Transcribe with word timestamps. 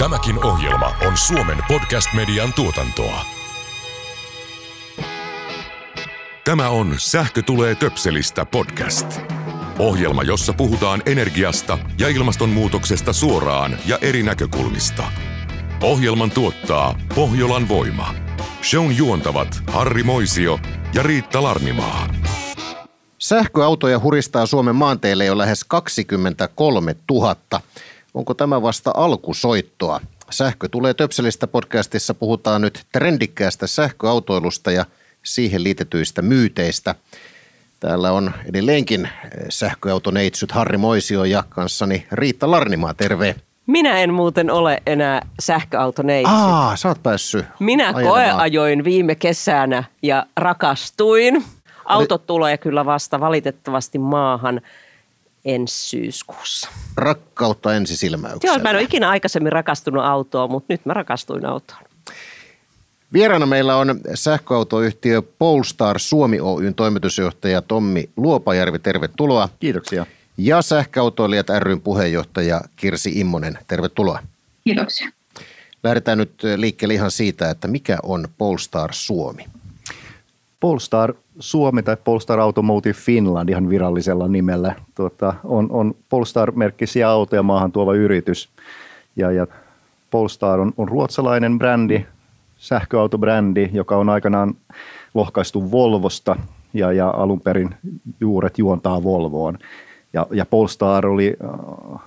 Tämäkin 0.00 0.44
ohjelma 0.44 0.94
on 1.06 1.16
Suomen 1.16 1.58
podcast-median 1.68 2.52
tuotantoa. 2.52 3.24
Tämä 6.44 6.68
on 6.68 6.94
Sähkö 6.98 7.42
tulee 7.42 7.74
töpselistä 7.74 8.46
podcast. 8.46 9.20
Ohjelma, 9.78 10.22
jossa 10.22 10.52
puhutaan 10.52 11.02
energiasta 11.06 11.78
ja 11.98 12.08
ilmastonmuutoksesta 12.08 13.12
suoraan 13.12 13.78
ja 13.86 13.98
eri 14.02 14.22
näkökulmista. 14.22 15.04
Ohjelman 15.82 16.30
tuottaa 16.30 16.98
Pohjolan 17.14 17.68
voima. 17.68 18.14
Shown 18.62 18.96
juontavat 18.96 19.48
Harri 19.66 20.02
Moisio 20.02 20.58
ja 20.94 21.02
Riitta 21.02 21.42
Larnimaa. 21.42 22.08
Sähköautoja 23.18 23.98
huristaa 23.98 24.46
Suomen 24.46 24.76
maanteille 24.76 25.24
jo 25.24 25.38
lähes 25.38 25.64
23 25.64 26.96
000. 27.10 27.36
Onko 28.14 28.34
tämä 28.34 28.62
vasta 28.62 28.90
alkusoittoa? 28.94 30.00
Sähkö 30.30 30.68
tulee 30.68 30.94
töpselistä 30.94 31.46
podcastissa 31.46 32.14
puhutaan 32.14 32.60
nyt 32.60 32.86
trendikkäästä 32.92 33.66
sähköautoilusta 33.66 34.70
ja 34.70 34.84
siihen 35.22 35.64
liitetyistä 35.64 36.22
myyteistä. 36.22 36.94
Täällä 37.80 38.12
on 38.12 38.32
edelleenkin 38.48 39.08
sähköautoneitsyt 39.48 40.52
Harri 40.52 40.78
Moisio 40.78 41.24
ja 41.24 41.44
kanssani 41.48 42.06
Riitta 42.12 42.50
Larnimaa, 42.50 42.94
terve. 42.94 43.36
Minä 43.66 43.98
en 43.98 44.14
muuten 44.14 44.50
ole 44.50 44.82
enää 44.86 45.26
sähköautoneitsyt. 45.40 46.36
Aa, 46.38 46.76
sä 46.76 46.88
oot 46.88 47.02
päässyt 47.02 47.44
Minä 47.58 47.92
ajelemaan. 47.94 48.30
koeajoin 48.36 48.84
viime 48.84 49.14
kesänä 49.14 49.84
ja 50.02 50.26
rakastuin. 50.36 51.44
Autot 51.84 52.26
tulee 52.26 52.58
kyllä 52.58 52.84
vasta 52.84 53.20
valitettavasti 53.20 53.98
maahan 53.98 54.60
ensi 55.44 55.88
syyskuussa. 55.88 56.68
Rakkautta 56.96 57.70
Joo, 57.70 57.76
ensisilmäyksellä. 57.76 58.58
mä 58.58 58.70
en 58.70 58.76
ole 58.76 58.82
ikinä 58.82 59.08
aikaisemmin 59.08 59.52
rakastunut 59.52 60.04
autoon, 60.04 60.50
mutta 60.50 60.72
nyt 60.72 60.86
mä 60.86 60.94
rakastuin 60.94 61.46
autoon. 61.46 61.80
Vieraana 63.12 63.46
meillä 63.46 63.76
on 63.76 64.00
sähköautoyhtiö 64.14 65.22
Polestar 65.22 65.98
Suomi 65.98 66.40
Oyn 66.40 66.74
toimitusjohtaja 66.74 67.62
Tommi 67.62 68.10
Luopajärvi, 68.16 68.78
tervetuloa. 68.78 69.48
Kiitoksia. 69.60 70.06
Ja 70.36 70.62
sähköautoilijat 70.62 71.46
ryn 71.58 71.80
puheenjohtaja 71.80 72.60
Kirsi 72.76 73.12
Immonen, 73.14 73.58
tervetuloa. 73.68 74.18
Kiitoksia. 74.64 75.10
Lähdetään 75.82 76.18
nyt 76.18 76.42
liikkeelle 76.56 76.94
ihan 76.94 77.10
siitä, 77.10 77.50
että 77.50 77.68
mikä 77.68 77.98
on 78.02 78.28
Polestar 78.38 78.90
Suomi? 78.92 79.44
Polestar 80.60 81.14
Suomi 81.40 81.82
tai 81.82 81.96
Polestar 82.04 82.40
Automotive 82.40 82.94
Finland 82.94 83.48
ihan 83.48 83.68
virallisella 83.68 84.28
nimellä 84.28 84.74
tuota, 84.94 85.34
on, 85.44 85.66
on 85.70 85.94
Polestar-merkkisiä 86.08 87.08
autoja 87.08 87.42
maahan 87.42 87.72
tuova 87.72 87.94
yritys. 87.94 88.48
Ja, 89.16 89.30
ja 89.30 89.46
Polestar 90.10 90.60
on, 90.60 90.72
on 90.76 90.88
ruotsalainen 90.88 91.58
brändi, 91.58 92.06
sähköautobrändi, 92.56 93.70
joka 93.72 93.96
on 93.96 94.08
aikanaan 94.08 94.54
lohkaistu 95.14 95.70
Volvosta 95.70 96.36
ja, 96.74 96.92
ja 96.92 97.08
alun 97.10 97.40
perin 97.40 97.74
juuret 98.20 98.58
juontaa 98.58 99.02
Volvoon. 99.02 99.58
Ja, 100.12 100.26
ja 100.30 100.46
Polestar 100.46 101.06
oli 101.06 101.36
äh, 101.44 102.00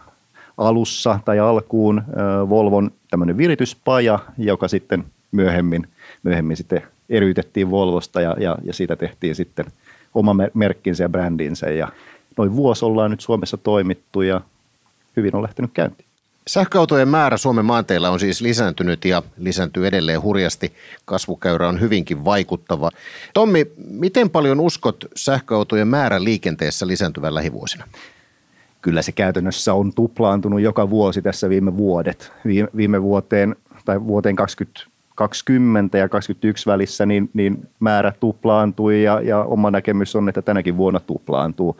alussa 0.57 1.19
tai 1.25 1.39
alkuun 1.39 1.99
äh, 1.99 2.49
Volvon 2.49 2.91
tämmöinen 3.11 3.37
virityspaja, 3.37 4.19
joka 4.37 4.67
sitten 4.67 5.05
myöhemmin, 5.31 5.87
myöhemmin 6.23 6.57
sitten 6.57 6.81
eriytettiin 7.09 7.71
Volvosta 7.71 8.21
ja, 8.21 8.35
ja, 8.39 8.57
ja 8.63 8.73
siitä 8.73 8.95
tehtiin 8.95 9.35
sitten 9.35 9.65
oma 10.13 10.33
mer- 10.33 10.51
merkkinsä 10.53 11.03
ja 11.03 11.09
brändinsä. 11.09 11.69
Ja 11.69 11.87
noin 12.37 12.55
vuosi 12.55 12.85
ollaan 12.85 13.11
nyt 13.11 13.21
Suomessa 13.21 13.57
toimittu 13.57 14.21
ja 14.21 14.41
hyvin 15.17 15.35
on 15.35 15.43
lähtenyt 15.43 15.71
käyntiin. 15.73 16.07
Sähköautojen 16.47 17.07
määrä 17.07 17.37
Suomen 17.37 17.65
maanteilla 17.65 18.09
on 18.09 18.19
siis 18.19 18.41
lisääntynyt 18.41 19.05
ja 19.05 19.23
lisääntyy 19.37 19.87
edelleen 19.87 20.21
hurjasti. 20.21 20.73
Kasvukäyrä 21.05 21.67
on 21.67 21.81
hyvinkin 21.81 22.25
vaikuttava. 22.25 22.89
Tommi, 23.33 23.65
miten 23.87 24.29
paljon 24.29 24.59
uskot 24.59 25.05
sähköautojen 25.15 25.87
määrä 25.87 26.23
liikenteessä 26.23 26.87
lisääntyvän 26.87 27.35
lähivuosina? 27.35 27.87
Kyllä 28.81 29.01
se 29.01 29.11
käytännössä 29.11 29.73
on 29.73 29.93
tuplaantunut 29.93 30.61
joka 30.61 30.89
vuosi 30.89 31.21
tässä 31.21 31.49
viime 31.49 31.77
vuodet. 31.77 32.31
Viime, 32.45 32.69
viime 32.77 33.01
vuoteen 33.01 33.55
tai 33.85 34.03
vuoteen 34.03 34.35
2020 35.15 35.97
ja 35.97 36.09
2021 36.09 36.65
välissä 36.65 37.05
niin, 37.05 37.29
niin 37.33 37.69
määrä 37.79 38.13
tuplaantui 38.19 39.03
ja, 39.03 39.21
ja 39.21 39.43
oma 39.43 39.71
näkemys 39.71 40.15
on, 40.15 40.29
että 40.29 40.41
tänäkin 40.41 40.77
vuonna 40.77 40.99
tuplaantuu. 40.99 41.77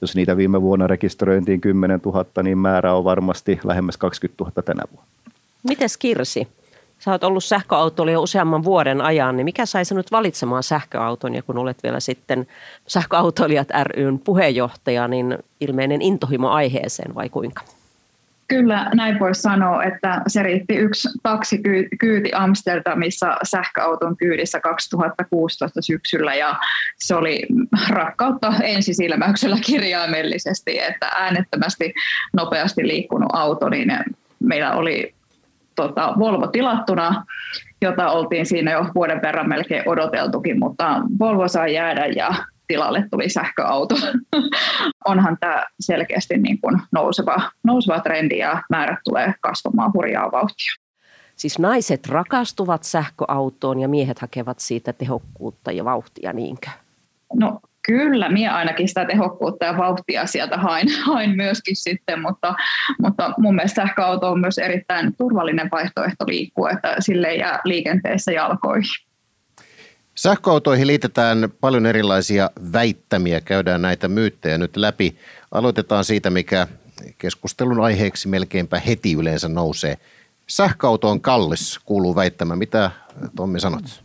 Jos 0.00 0.16
niitä 0.16 0.36
viime 0.36 0.62
vuonna 0.62 0.86
rekisteröintiin 0.86 1.60
10 1.60 2.00
000, 2.04 2.42
niin 2.42 2.58
määrä 2.58 2.94
on 2.94 3.04
varmasti 3.04 3.60
lähemmäs 3.64 3.96
20 3.96 4.44
000 4.44 4.62
tänä 4.62 4.82
vuonna. 4.92 5.10
Mites 5.68 5.96
Kirsi? 5.96 6.48
Sä 6.98 7.10
oot 7.10 7.24
ollut 7.24 7.44
sähköautoilija 7.44 8.20
useamman 8.20 8.64
vuoden 8.64 9.00
ajan, 9.00 9.36
niin 9.36 9.44
mikä 9.44 9.66
sai 9.66 9.84
sinut 9.84 10.12
valitsemaan 10.12 10.62
sähköauton? 10.62 11.34
Ja 11.34 11.42
kun 11.42 11.58
olet 11.58 11.82
vielä 11.82 12.00
sitten 12.00 12.46
sähköautoilijat 12.86 13.68
ryn 13.82 14.18
puheenjohtaja, 14.18 15.08
niin 15.08 15.38
ilmeinen 15.60 16.02
intohimo 16.02 16.50
aiheeseen 16.50 17.14
vai 17.14 17.28
kuinka? 17.28 17.62
Kyllä 18.48 18.90
näin 18.94 19.18
voisi 19.18 19.42
sanoa, 19.42 19.84
että 19.84 20.22
se 20.26 20.42
riitti 20.42 20.76
yksi 20.76 21.08
taksikyyti 21.22 22.30
Amsterdamissa 22.34 23.36
sähköauton 23.42 24.16
kyydissä 24.16 24.60
2016 24.60 25.82
syksyllä 25.82 26.34
ja 26.34 26.54
se 26.98 27.14
oli 27.14 27.46
rakkautta 27.90 28.52
ensisilmäyksellä 28.62 29.56
kirjaimellisesti, 29.66 30.80
että 30.80 31.06
äänettömästi 31.06 31.94
nopeasti 32.32 32.88
liikkunut 32.88 33.30
auto, 33.32 33.68
niin 33.68 33.92
meillä 34.40 34.72
oli 34.72 35.14
tota, 35.74 36.14
Volvo 36.18 36.46
tilattuna, 36.46 37.24
jota 37.82 38.10
oltiin 38.10 38.46
siinä 38.46 38.72
jo 38.72 38.86
vuoden 38.94 39.22
verran 39.22 39.48
melkein 39.48 39.88
odoteltukin, 39.88 40.58
mutta 40.58 41.00
Volvo 41.18 41.48
sai 41.48 41.74
jäädä 41.74 42.06
ja 42.06 42.34
tilalle 42.66 43.04
tuli 43.10 43.28
sähköauto. 43.28 43.94
Onhan 45.08 45.36
tämä 45.40 45.64
selkeästi 45.80 46.36
niin 46.36 46.60
kuin 46.60 46.80
nouseva, 46.92 47.50
nouseva 47.64 48.00
trendi 48.00 48.38
ja 48.38 48.62
määrät 48.70 48.98
tulee 49.04 49.34
kasvamaan 49.40 49.92
hurjaa 49.94 50.32
vauhtia. 50.32 50.72
Siis 51.36 51.58
naiset 51.58 52.06
rakastuvat 52.06 52.82
sähköautoon 52.82 53.80
ja 53.80 53.88
miehet 53.88 54.18
hakevat 54.18 54.58
siitä 54.58 54.92
tehokkuutta 54.92 55.72
ja 55.72 55.84
vauhtia, 55.84 56.32
niinkö? 56.32 56.70
No 57.34 57.60
kyllä, 57.86 58.28
minä 58.28 58.54
ainakin 58.54 58.88
sitä 58.88 59.04
tehokkuutta 59.04 59.64
ja 59.64 59.76
vauhtia 59.76 60.26
sieltä 60.26 60.56
hain, 60.56 60.88
hain 61.06 61.36
myöskin 61.36 61.76
sitten, 61.76 62.22
mutta, 62.22 62.54
mutta 63.02 63.34
mun 63.38 63.54
mielestä 63.54 63.82
sähköauto 63.82 64.30
on 64.30 64.40
myös 64.40 64.58
erittäin 64.58 65.16
turvallinen 65.16 65.68
vaihtoehto 65.72 66.24
liikkua, 66.26 66.70
että 66.70 66.96
sille 66.98 67.28
ei 67.28 67.38
jää 67.38 67.60
liikenteessä 67.64 68.32
jalkoihin. 68.32 69.13
Sähköautoihin 70.14 70.86
liitetään 70.86 71.52
paljon 71.60 71.86
erilaisia 71.86 72.50
väittämiä, 72.72 73.40
käydään 73.40 73.82
näitä 73.82 74.08
myyttejä 74.08 74.58
nyt 74.58 74.76
läpi. 74.76 75.18
Aloitetaan 75.50 76.04
siitä, 76.04 76.30
mikä 76.30 76.66
keskustelun 77.18 77.80
aiheeksi 77.80 78.28
melkeinpä 78.28 78.80
heti 78.80 79.12
yleensä 79.12 79.48
nousee. 79.48 79.98
Sähköauto 80.46 81.10
on 81.10 81.20
kallis, 81.20 81.80
kuuluu 81.84 82.14
väittämä. 82.16 82.56
Mitä 82.56 82.90
Tommi 83.36 83.60
sanot? 83.60 84.03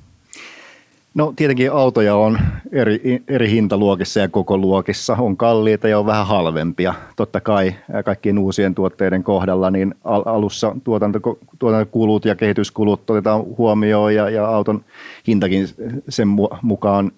No 1.19 1.33
tietenkin 1.35 1.71
autoja 1.71 2.15
on 2.15 2.39
eri, 2.71 3.23
eri 3.27 3.51
hintaluokissa 3.51 4.19
ja 4.19 4.29
koko 4.29 4.57
luokissa. 4.57 5.15
On 5.19 5.37
kalliita 5.37 5.87
ja 5.87 5.99
on 5.99 6.05
vähän 6.05 6.27
halvempia. 6.27 6.93
Totta 7.15 7.41
kai 7.41 7.75
kaikkien 8.05 8.39
uusien 8.39 8.75
tuotteiden 8.75 9.23
kohdalla 9.23 9.71
niin 9.71 9.95
alussa 10.03 10.75
tuotanto, 10.83 11.19
tuotantokulut 11.59 12.25
ja 12.25 12.35
kehityskulut 12.35 13.09
otetaan 13.09 13.43
huomioon 13.57 14.15
ja, 14.15 14.29
ja 14.29 14.47
auton 14.47 14.85
hintakin 15.27 15.67
sen 16.09 16.27
mukaan 16.61 17.11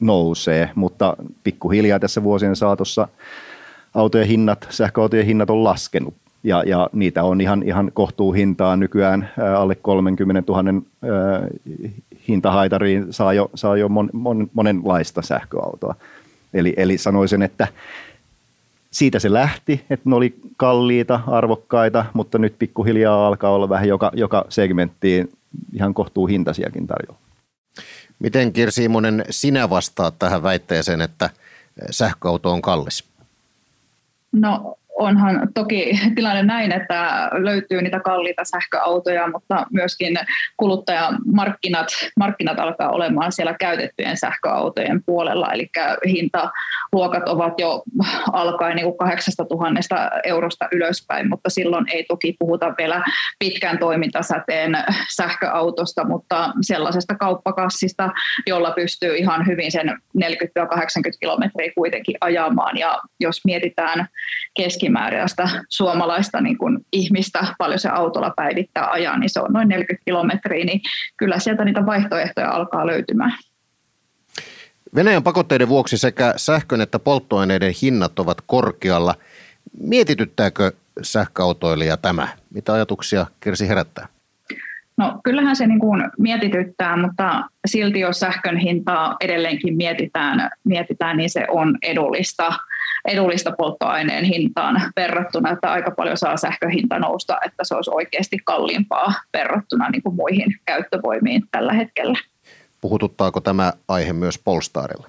nousee. 0.00 0.70
Mutta 0.74 1.16
pikkuhiljaa 1.44 2.00
tässä 2.00 2.22
vuosien 2.22 2.56
saatossa 2.56 3.08
autojen 3.94 4.28
hinnat, 4.28 4.66
sähköautojen 4.70 5.26
hinnat 5.26 5.50
on 5.50 5.64
laskenut 5.64 6.14
ja, 6.44 6.62
ja 6.66 6.90
niitä 6.92 7.22
on 7.24 7.40
ihan, 7.40 7.62
ihan 7.62 7.90
kohtuuhintaan 7.94 8.80
nykyään 8.80 9.30
alle 9.58 9.74
30 9.74 10.52
000 10.52 10.82
hintahaitariin 12.28 13.12
saa 13.12 13.32
jo, 13.32 13.50
saa 13.54 13.76
jo 13.76 13.88
mon, 13.88 14.10
mon, 14.12 14.50
monenlaista 14.52 15.22
sähköautoa. 15.22 15.94
Eli, 16.54 16.74
eli 16.76 16.98
sanoisin, 16.98 17.42
että 17.42 17.68
siitä 18.90 19.18
se 19.18 19.32
lähti, 19.32 19.84
että 19.90 20.10
ne 20.10 20.16
oli 20.16 20.34
kalliita, 20.56 21.20
arvokkaita, 21.26 22.04
mutta 22.12 22.38
nyt 22.38 22.54
pikkuhiljaa 22.58 23.26
alkaa 23.26 23.50
olla 23.50 23.68
vähän 23.68 23.88
joka, 23.88 24.10
joka 24.14 24.44
segmenttiin 24.48 25.32
ihan 25.72 25.94
kohtuuhintaisiakin 25.94 26.86
tarjolla. 26.86 27.18
Miten 28.18 28.52
Kirsi 28.52 28.84
Imonen 28.84 29.24
sinä 29.30 29.70
vastaat 29.70 30.14
tähän 30.18 30.42
väitteeseen, 30.42 31.00
että 31.00 31.30
sähköauto 31.90 32.52
on 32.52 32.62
kallis? 32.62 33.04
No 34.32 34.76
onhan 34.98 35.48
toki 35.54 36.00
tilanne 36.14 36.42
näin, 36.42 36.72
että 36.72 37.30
löytyy 37.32 37.82
niitä 37.82 38.00
kalliita 38.00 38.44
sähköautoja, 38.44 39.30
mutta 39.30 39.66
myöskin 39.72 40.18
kuluttajamarkkinat 40.56 41.86
markkinat 42.18 42.58
alkaa 42.58 42.90
olemaan 42.90 43.32
siellä 43.32 43.54
käytettyjen 43.60 44.16
sähköautojen 44.16 45.02
puolella, 45.06 45.52
eli 45.52 45.70
hintaluokat 46.06 47.28
ovat 47.28 47.60
jo 47.60 47.82
alkaen 48.32 48.76
niin 48.76 48.98
8000 48.98 50.10
eurosta 50.24 50.68
ylöspäin, 50.72 51.28
mutta 51.28 51.50
silloin 51.50 51.84
ei 51.92 52.04
toki 52.04 52.36
puhuta 52.38 52.74
vielä 52.78 53.04
pitkän 53.38 53.78
toimintasäteen 53.78 54.78
sähköautosta, 55.16 56.04
mutta 56.04 56.52
sellaisesta 56.60 57.14
kauppakassista, 57.14 58.10
jolla 58.46 58.70
pystyy 58.70 59.16
ihan 59.16 59.46
hyvin 59.46 59.72
sen 59.72 59.88
40-80 59.88 60.22
kilometriä 61.20 61.72
kuitenkin 61.74 62.16
ajamaan, 62.20 62.78
ja 62.78 62.98
jos 63.20 63.44
mietitään 63.44 64.08
keski 64.56 64.83
keskimääräistä 64.84 65.48
suomalaista 65.68 66.40
niin 66.40 66.58
kuin 66.58 66.86
ihmistä, 66.92 67.46
paljon 67.58 67.78
se 67.78 67.88
autolla 67.88 68.32
päivittää 68.36 68.90
ajan, 68.90 69.20
niin 69.20 69.30
se 69.30 69.40
on 69.40 69.52
noin 69.52 69.68
40 69.68 70.04
kilometriä, 70.04 70.64
niin 70.64 70.80
kyllä 71.16 71.38
sieltä 71.38 71.64
niitä 71.64 71.86
vaihtoehtoja 71.86 72.50
alkaa 72.50 72.86
löytymään. 72.86 73.32
Venäjän 74.94 75.22
pakotteiden 75.22 75.68
vuoksi 75.68 75.98
sekä 75.98 76.34
sähkön 76.36 76.80
että 76.80 76.98
polttoaineiden 76.98 77.74
hinnat 77.82 78.18
ovat 78.18 78.38
korkealla. 78.46 79.14
Mietityttääkö 79.80 80.72
sähköautoilija 81.02 81.96
tämä? 81.96 82.28
Mitä 82.54 82.72
ajatuksia 82.72 83.26
Kirsi 83.40 83.68
herättää? 83.68 84.08
No 84.96 85.20
kyllähän 85.24 85.56
se 85.56 85.66
niin 85.66 85.80
kuin 85.80 86.10
mietityttää, 86.18 86.96
mutta 86.96 87.44
silti 87.66 88.00
jos 88.00 88.20
sähkön 88.20 88.56
hintaa 88.56 89.16
edelleenkin 89.20 89.76
mietitään, 89.76 90.50
mietitään, 90.64 91.16
niin 91.16 91.30
se 91.30 91.46
on 91.50 91.78
edullista, 91.82 92.52
edullista 93.04 93.52
polttoaineen 93.58 94.24
hintaan 94.24 94.82
verrattuna, 94.96 95.50
että 95.50 95.72
aika 95.72 95.90
paljon 95.90 96.16
saa 96.16 96.36
sähköhinta 96.36 96.98
nousta, 96.98 97.36
että 97.46 97.64
se 97.64 97.74
olisi 97.74 97.90
oikeasti 97.94 98.38
kalliimpaa 98.44 99.12
verrattuna 99.32 99.90
niin 99.90 100.02
kuin 100.02 100.14
muihin 100.14 100.54
käyttövoimiin 100.64 101.42
tällä 101.50 101.72
hetkellä. 101.72 102.18
Puhututtaako 102.80 103.40
tämä 103.40 103.72
aihe 103.88 104.12
myös 104.12 104.38
Polestarilla? 104.38 105.08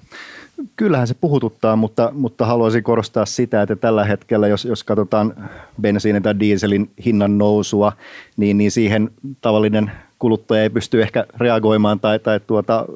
Kyllähän 0.76 1.06
se 1.06 1.14
puhututtaa, 1.14 1.76
mutta, 1.76 2.10
mutta 2.12 2.46
haluaisin 2.46 2.82
korostaa 2.82 3.26
sitä, 3.26 3.62
että 3.62 3.76
tällä 3.76 4.04
hetkellä, 4.04 4.48
jos, 4.48 4.64
jos 4.64 4.84
katsotaan 4.84 5.50
bensiinin 5.80 6.22
tai 6.22 6.40
dieselin 6.40 6.90
hinnan 7.04 7.38
nousua, 7.38 7.92
niin, 8.36 8.58
niin 8.58 8.70
siihen 8.70 9.10
tavallinen 9.40 9.92
kuluttaja 10.18 10.62
ei 10.62 10.70
pysty 10.70 11.02
ehkä 11.02 11.26
reagoimaan 11.36 12.00
tai, 12.00 12.18
tai 12.18 12.40
tuota, 12.40 12.86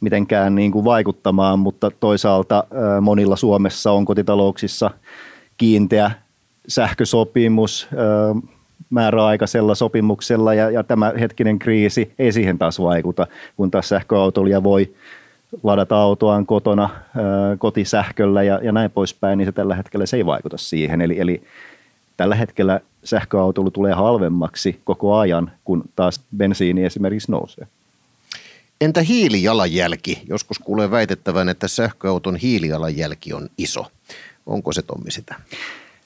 mitenkään 0.00 0.54
niin 0.54 0.72
kuin 0.72 0.84
vaikuttamaan, 0.84 1.58
mutta 1.58 1.90
toisaalta 2.00 2.64
monilla 3.00 3.36
Suomessa 3.36 3.92
on 3.92 4.04
kotitalouksissa 4.04 4.90
kiinteä 5.56 6.10
sähkösopimus 6.68 7.88
määräaikaisella 8.90 9.74
sopimuksella 9.74 10.54
ja, 10.54 10.70
ja 10.70 10.84
tämä 10.84 11.12
hetkinen 11.20 11.58
kriisi 11.58 12.12
ei 12.18 12.32
siihen 12.32 12.58
taas 12.58 12.80
vaikuta, 12.80 13.26
kun 13.56 13.70
taas 13.70 13.88
sähköautoilija 13.88 14.62
voi 14.62 14.94
ladata 15.62 15.96
autoaan 15.96 16.46
kotona 16.46 16.90
kotisähköllä 17.58 18.42
ja, 18.42 18.60
ja 18.62 18.72
näin 18.72 18.90
poispäin, 18.90 19.38
niin 19.38 19.46
se 19.46 19.52
tällä 19.52 19.74
hetkellä 19.74 20.06
se 20.06 20.16
ei 20.16 20.26
vaikuta 20.26 20.56
siihen. 20.56 21.00
Eli, 21.00 21.20
eli 21.20 21.42
tällä 22.18 22.34
hetkellä 22.34 22.80
sähköautoilu 23.04 23.70
tulee 23.70 23.92
halvemmaksi 23.92 24.80
koko 24.84 25.16
ajan, 25.16 25.50
kun 25.64 25.84
taas 25.96 26.20
bensiini 26.36 26.84
esimerkiksi 26.84 27.32
nousee. 27.32 27.66
Entä 28.80 29.02
hiilijalanjälki? 29.02 30.22
Joskus 30.28 30.58
kuulee 30.58 30.90
väitettävän, 30.90 31.48
että 31.48 31.68
sähköauton 31.68 32.36
hiilijalanjälki 32.36 33.32
on 33.32 33.48
iso. 33.58 33.86
Onko 34.46 34.72
se 34.72 34.82
Tommi 34.82 35.10
sitä? 35.10 35.34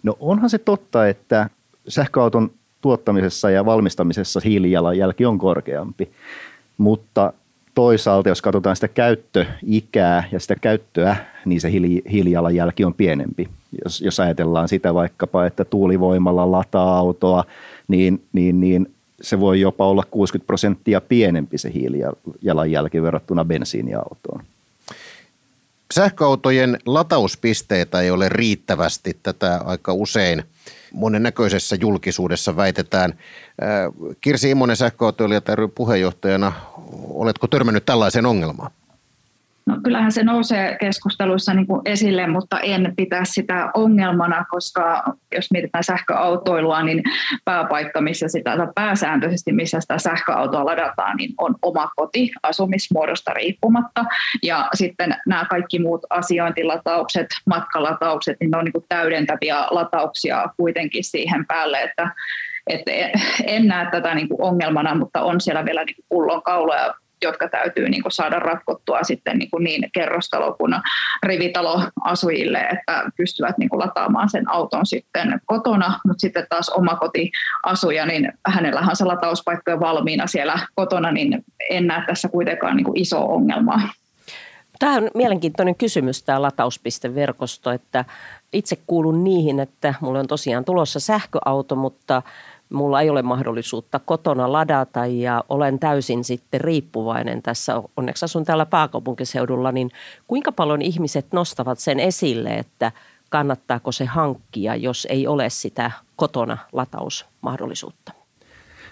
No 0.02 0.16
onhan 0.20 0.50
se 0.50 0.58
totta, 0.58 1.08
että 1.08 1.50
sähköauton 1.88 2.50
tuottamisessa 2.80 3.50
ja 3.50 3.64
valmistamisessa 3.64 4.40
hiilijalanjälki 4.44 5.26
on 5.26 5.38
korkeampi, 5.38 6.12
mutta 6.78 7.32
toisaalta, 7.74 8.28
jos 8.28 8.42
katsotaan 8.42 8.76
sitä 8.76 8.88
käyttöikää 8.88 10.28
ja 10.32 10.40
sitä 10.40 10.54
käyttöä, 10.60 11.16
niin 11.44 11.60
se 11.60 11.70
hiilijalanjälki 12.12 12.84
on 12.84 12.94
pienempi. 12.94 13.48
Jos, 13.84 14.00
jos 14.00 14.20
ajatellaan 14.20 14.68
sitä 14.68 14.94
vaikkapa, 14.94 15.46
että 15.46 15.64
tuulivoimalla 15.64 16.50
lataa 16.50 16.98
autoa, 16.98 17.44
niin, 17.88 18.24
niin, 18.32 18.60
niin 18.60 18.94
se 19.20 19.40
voi 19.40 19.60
jopa 19.60 19.86
olla 19.86 20.04
60 20.10 20.46
prosenttia 20.46 21.00
pienempi 21.00 21.58
se 21.58 21.72
hiilijalanjälki 21.72 23.02
verrattuna 23.02 23.44
bensiiniautoon. 23.44 24.44
Sähköautojen 25.94 26.78
latauspisteitä 26.86 28.00
ei 28.00 28.10
ole 28.10 28.28
riittävästi 28.28 29.16
tätä 29.22 29.60
aika 29.64 29.92
usein 29.92 30.44
monennäköisessä 30.92 31.76
julkisuudessa 31.80 32.56
väitetään. 32.56 33.14
Kirsi 34.20 34.50
Immonen 34.50 34.76
sähköautoilijat 34.76 35.48
ry 35.48 35.68
puheenjohtajana, 35.68 36.52
oletko 37.10 37.46
törmännyt 37.46 37.84
tällaiseen 37.84 38.26
ongelmaan? 38.26 38.70
No, 39.66 39.76
kyllähän 39.84 40.12
se 40.12 40.22
nousee 40.22 40.76
keskusteluissa 40.80 41.54
niin 41.54 41.66
kuin 41.66 41.80
esille, 41.84 42.26
mutta 42.26 42.60
en 42.60 42.92
pitää 42.96 43.24
sitä 43.24 43.70
ongelmana, 43.74 44.44
koska 44.50 45.04
jos 45.34 45.50
mietitään 45.50 45.84
sähköautoilua, 45.84 46.82
niin 46.82 47.02
pääpaikka, 47.44 48.00
missä 48.00 48.28
sitä, 48.28 48.56
pääsääntöisesti 48.74 49.52
missä 49.52 49.80
sitä 49.80 49.98
sähköautoa 49.98 50.64
ladataan, 50.64 51.16
niin 51.16 51.34
on 51.38 51.54
oma 51.62 51.90
koti 51.96 52.30
asumismuodosta 52.42 53.32
riippumatta. 53.32 54.04
Ja 54.42 54.68
sitten 54.74 55.16
nämä 55.26 55.44
kaikki 55.44 55.78
muut 55.78 56.02
asiointilataukset, 56.10 57.26
matkalataukset, 57.46 58.36
niin 58.40 58.50
ne 58.50 58.58
on 58.58 58.64
niin 58.64 58.72
kuin 58.72 58.84
täydentäviä 58.88 59.56
latauksia 59.70 60.44
kuitenkin 60.56 61.04
siihen 61.04 61.46
päälle, 61.46 61.82
että 61.82 62.10
että 62.66 62.90
en 63.46 63.66
näe 63.66 63.90
tätä 63.90 64.14
niin 64.14 64.28
kuin 64.28 64.42
ongelmana, 64.42 64.94
mutta 64.94 65.22
on 65.22 65.40
siellä 65.40 65.64
vielä 65.64 65.84
niin 65.84 65.96
pullonkauloja 66.08 66.94
jotka 67.22 67.48
täytyy 67.48 67.88
niin 67.88 68.02
kuin 68.02 68.12
saada 68.12 68.38
ratkottua 68.38 69.02
sitten 69.02 69.38
niin, 69.38 69.50
kuin 69.50 69.64
niin 69.64 69.90
kerrostalo- 69.98 70.56
kuin 70.58 70.74
rivitaloasujille, 71.22 72.58
että 72.58 73.04
pystyvät 73.16 73.58
niin 73.58 73.68
kuin 73.68 73.80
lataamaan 73.80 74.30
sen 74.30 74.50
auton 74.50 74.86
sitten 74.86 75.40
kotona, 75.46 76.00
mutta 76.06 76.20
sitten 76.20 76.46
taas 76.48 76.68
omakotiasuja, 76.68 78.06
niin 78.06 78.32
hänellähän 78.46 78.90
on 78.90 78.96
se 78.96 79.04
latauspaikka 79.04 79.80
valmiina 79.80 80.26
siellä 80.26 80.58
kotona, 80.74 81.12
niin 81.12 81.44
en 81.70 81.86
näe 81.86 82.04
tässä 82.06 82.28
kuitenkaan 82.28 82.76
niin 82.76 82.84
kuin 82.84 82.98
iso 83.00 83.24
ongelmaa. 83.24 83.80
Tämä 84.78 84.96
on 84.96 85.10
mielenkiintoinen 85.14 85.74
kysymys, 85.74 86.22
tämä 86.22 86.42
latauspisteverkosto, 86.42 87.70
että 87.70 88.04
itse 88.52 88.76
kuulun 88.86 89.24
niihin, 89.24 89.60
että 89.60 89.94
mulla 90.00 90.18
on 90.18 90.26
tosiaan 90.26 90.64
tulossa 90.64 91.00
sähköauto, 91.00 91.76
mutta 91.76 92.22
mulla 92.72 93.00
ei 93.00 93.10
ole 93.10 93.22
mahdollisuutta 93.22 93.98
kotona 93.98 94.52
ladata 94.52 95.06
ja 95.06 95.44
olen 95.48 95.78
täysin 95.78 96.24
sitten 96.24 96.60
riippuvainen 96.60 97.42
tässä, 97.42 97.82
onneksi 97.96 98.24
asun 98.24 98.44
täällä 98.44 98.66
pääkaupunkiseudulla, 98.66 99.72
niin 99.72 99.90
kuinka 100.28 100.52
paljon 100.52 100.82
ihmiset 100.82 101.26
nostavat 101.32 101.78
sen 101.78 102.00
esille, 102.00 102.54
että 102.54 102.92
kannattaako 103.30 103.92
se 103.92 104.04
hankkia, 104.04 104.76
jos 104.76 105.06
ei 105.10 105.26
ole 105.26 105.50
sitä 105.50 105.90
kotona 106.16 106.58
latausmahdollisuutta? 106.72 108.12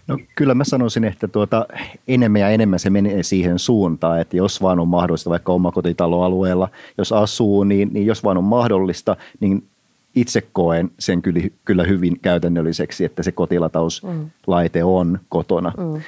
No 0.07 0.19
kyllä 0.37 0.55
mä 0.55 0.65
sanoisin, 0.65 1.05
että 1.05 1.29
tuota, 1.29 1.67
enemmän 2.09 2.41
ja 2.41 2.49
enemmän 2.49 2.79
se 2.79 2.91
menee 2.91 3.23
siihen 3.23 3.59
suuntaan, 3.59 4.21
että 4.21 4.37
jos 4.37 4.63
vaan 4.63 4.81
on 4.81 4.89
mahdollista 4.89 5.31
vaikka 5.31 5.53
omakotitaloalueella, 5.53 6.69
jos 6.99 7.13
asuu, 7.13 7.65
niin, 7.65 7.89
niin 7.93 8.07
jos 8.07 8.25
vaan 8.25 8.39
on 8.39 8.45
mahdollista, 8.45 9.17
niin 9.41 9.70
itse 10.15 10.43
koen 10.53 10.91
sen 10.99 11.23
kyllä, 11.23 11.41
kyllä 11.65 11.85
hyvin 11.85 12.21
käytännölliseksi, 12.23 13.05
että 13.05 13.23
se 13.23 13.33
kotilatauslaite 13.33 14.85
on 14.85 15.19
kotona. 15.29 15.73
Mm. 15.77 16.01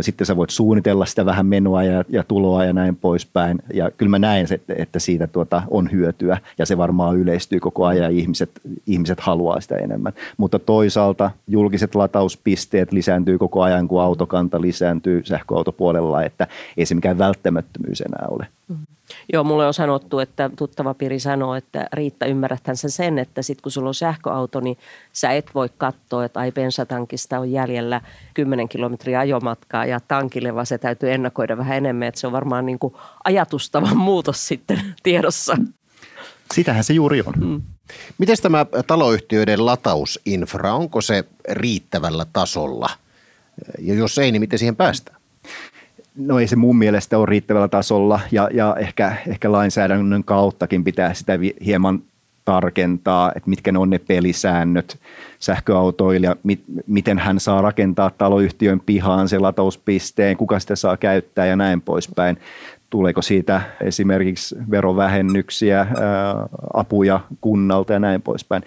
Sitten 0.00 0.26
sä 0.26 0.36
voit 0.36 0.50
suunnitella 0.50 1.06
sitä 1.06 1.26
vähän 1.26 1.46
menoa 1.46 1.82
ja, 1.82 2.04
ja 2.08 2.24
tuloa 2.28 2.64
ja 2.64 2.72
näin 2.72 2.96
poispäin. 2.96 3.62
Ja 3.74 3.90
kyllä 3.90 4.10
mä 4.10 4.18
näen, 4.18 4.46
että 4.76 4.98
siitä 4.98 5.26
tuota 5.26 5.62
on 5.70 5.92
hyötyä 5.92 6.38
ja 6.58 6.66
se 6.66 6.76
varmaan 6.76 7.16
yleistyy 7.16 7.60
koko 7.60 7.86
ajan 7.86 8.02
ja 8.02 8.20
ihmiset, 8.20 8.50
ihmiset 8.86 9.20
haluaa 9.20 9.60
sitä 9.60 9.76
enemmän. 9.76 10.12
Mutta 10.36 10.58
toisaalta 10.58 11.30
julkiset 11.48 11.94
latauspisteet 11.94 12.92
lisääntyy 12.92 13.38
koko 13.38 13.62
ajan, 13.62 13.88
kun 13.88 14.02
autokanta 14.02 14.60
lisääntyy 14.60 15.24
sähköautopuolella, 15.24 16.22
että 16.22 16.46
ei 16.76 16.86
se 16.86 16.94
mikään 16.94 17.18
välttämättömyys 17.18 18.00
enää 18.00 18.26
ole. 18.30 18.46
Mm. 18.68 18.86
Joo, 19.32 19.44
mulle 19.44 19.66
on 19.66 19.74
sanottu, 19.74 20.18
että 20.18 20.50
tuttava 20.56 20.94
Piri 20.94 21.20
sanoo, 21.20 21.54
että 21.54 21.88
Riitta, 21.92 22.26
ymmärräthän 22.26 22.76
sen 22.76 22.90
sen, 22.90 23.18
että 23.18 23.42
sit 23.42 23.60
kun 23.60 23.72
sulla 23.72 23.88
on 23.88 23.94
sähköauto, 23.94 24.60
niin 24.60 24.78
sä 25.12 25.32
et 25.32 25.50
voi 25.54 25.68
katsoa, 25.78 26.24
että 26.24 26.40
ai 26.40 26.52
bensatankista 26.52 27.38
on 27.38 27.52
jäljellä 27.52 28.00
10 28.34 28.68
kilometriä 28.68 29.20
ajomatkaa 29.20 29.86
ja 29.86 30.00
tankille, 30.00 30.54
vaan 30.54 30.66
se 30.66 30.78
täytyy 30.78 31.12
ennakoida 31.12 31.56
vähän 31.56 31.76
enemmän, 31.76 32.08
että 32.08 32.20
se 32.20 32.26
on 32.26 32.32
varmaan 32.32 32.66
niin 32.66 32.78
kuin 32.78 32.94
ajatustavan 33.24 33.96
muutos 34.08 34.48
sitten 34.48 34.94
tiedossa. 35.02 35.56
Sitähän 36.54 36.84
se 36.84 36.92
juuri 36.92 37.22
on. 37.26 37.34
Mm. 37.36 37.62
Miten 38.18 38.36
tämä 38.42 38.66
taloyhtiöiden 38.86 39.66
latausinfra, 39.66 40.74
onko 40.74 41.00
se 41.00 41.24
riittävällä 41.48 42.26
tasolla? 42.32 42.90
Ja 43.78 43.94
jos 43.94 44.18
ei, 44.18 44.32
niin 44.32 44.42
miten 44.42 44.58
siihen 44.58 44.76
päästään? 44.76 45.15
No 46.16 46.38
ei 46.38 46.46
se 46.46 46.56
mun 46.56 46.78
mielestä 46.78 47.18
ole 47.18 47.26
riittävällä 47.26 47.68
tasolla 47.68 48.20
ja, 48.32 48.48
ja 48.52 48.76
ehkä, 48.78 49.16
ehkä 49.28 49.52
lainsäädännön 49.52 50.24
kauttakin 50.24 50.84
pitää 50.84 51.14
sitä 51.14 51.32
hieman 51.64 52.02
tarkentaa, 52.44 53.32
että 53.36 53.50
mitkä 53.50 53.72
ne 53.72 53.78
on 53.78 53.90
ne 53.90 53.98
pelisäännöt 53.98 54.98
sähköautoilija, 55.38 56.36
mit, 56.42 56.62
miten 56.86 57.18
hän 57.18 57.40
saa 57.40 57.62
rakentaa 57.62 58.10
taloyhtiön 58.10 58.80
pihaan 58.80 59.28
sen 59.28 59.42
latauspisteen, 59.42 60.36
kuka 60.36 60.58
sitä 60.58 60.76
saa 60.76 60.96
käyttää 60.96 61.46
ja 61.46 61.56
näin 61.56 61.80
poispäin. 61.80 62.38
Tuleeko 62.90 63.22
siitä 63.22 63.60
esimerkiksi 63.80 64.56
verovähennyksiä, 64.70 65.78
ää, 65.80 65.86
apuja 66.74 67.20
kunnalta 67.40 67.92
ja 67.92 67.98
näin 67.98 68.22
poispäin. 68.22 68.62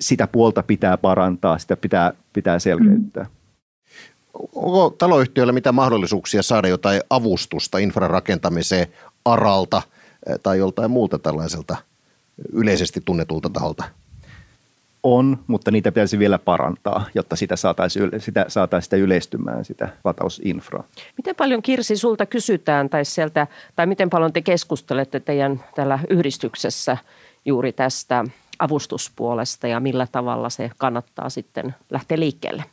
Sitä 0.00 0.26
puolta 0.26 0.62
pitää 0.62 0.96
parantaa, 0.96 1.58
sitä 1.58 1.76
pitää, 1.76 2.12
pitää 2.32 2.58
selkeyttää. 2.58 3.24
Mm. 3.24 3.41
Onko 4.54 4.94
taloyhtiöillä 4.98 5.52
mitä 5.52 5.72
mahdollisuuksia 5.72 6.42
saada 6.42 6.68
jotain 6.68 7.00
avustusta 7.10 7.78
infrarakentamiseen 7.78 8.86
aralta 9.24 9.82
tai 10.42 10.58
joltain 10.58 10.90
muulta 10.90 11.18
tällaiselta 11.18 11.76
yleisesti 12.52 13.02
tunnetulta 13.04 13.50
taholta? 13.50 13.84
On, 15.02 15.38
mutta 15.46 15.70
niitä 15.70 15.92
pitäisi 15.92 16.18
vielä 16.18 16.38
parantaa, 16.38 17.06
jotta 17.14 17.36
sitä 17.36 17.56
saataisiin, 17.56 18.10
sitä, 18.18 18.44
saataisiin 18.48 18.86
sitä 18.86 18.96
yleistymään, 18.96 19.64
sitä 19.64 19.88
latausinfraa. 20.04 20.84
Miten 21.16 21.36
paljon 21.36 21.62
Kirsi 21.62 21.96
sulta 21.96 22.26
kysytään 22.26 22.90
tai, 22.90 23.04
sieltä, 23.04 23.46
tai 23.76 23.86
miten 23.86 24.10
paljon 24.10 24.32
te 24.32 24.40
keskustelette 24.40 25.20
teidän 25.20 25.64
tällä 25.74 25.98
yhdistyksessä 26.10 26.96
juuri 27.44 27.72
tästä 27.72 28.24
avustuspuolesta 28.58 29.68
ja 29.68 29.80
millä 29.80 30.06
tavalla 30.12 30.50
se 30.50 30.70
kannattaa 30.78 31.30
sitten 31.30 31.74
lähteä 31.90 32.18
liikkeelle? 32.18 32.64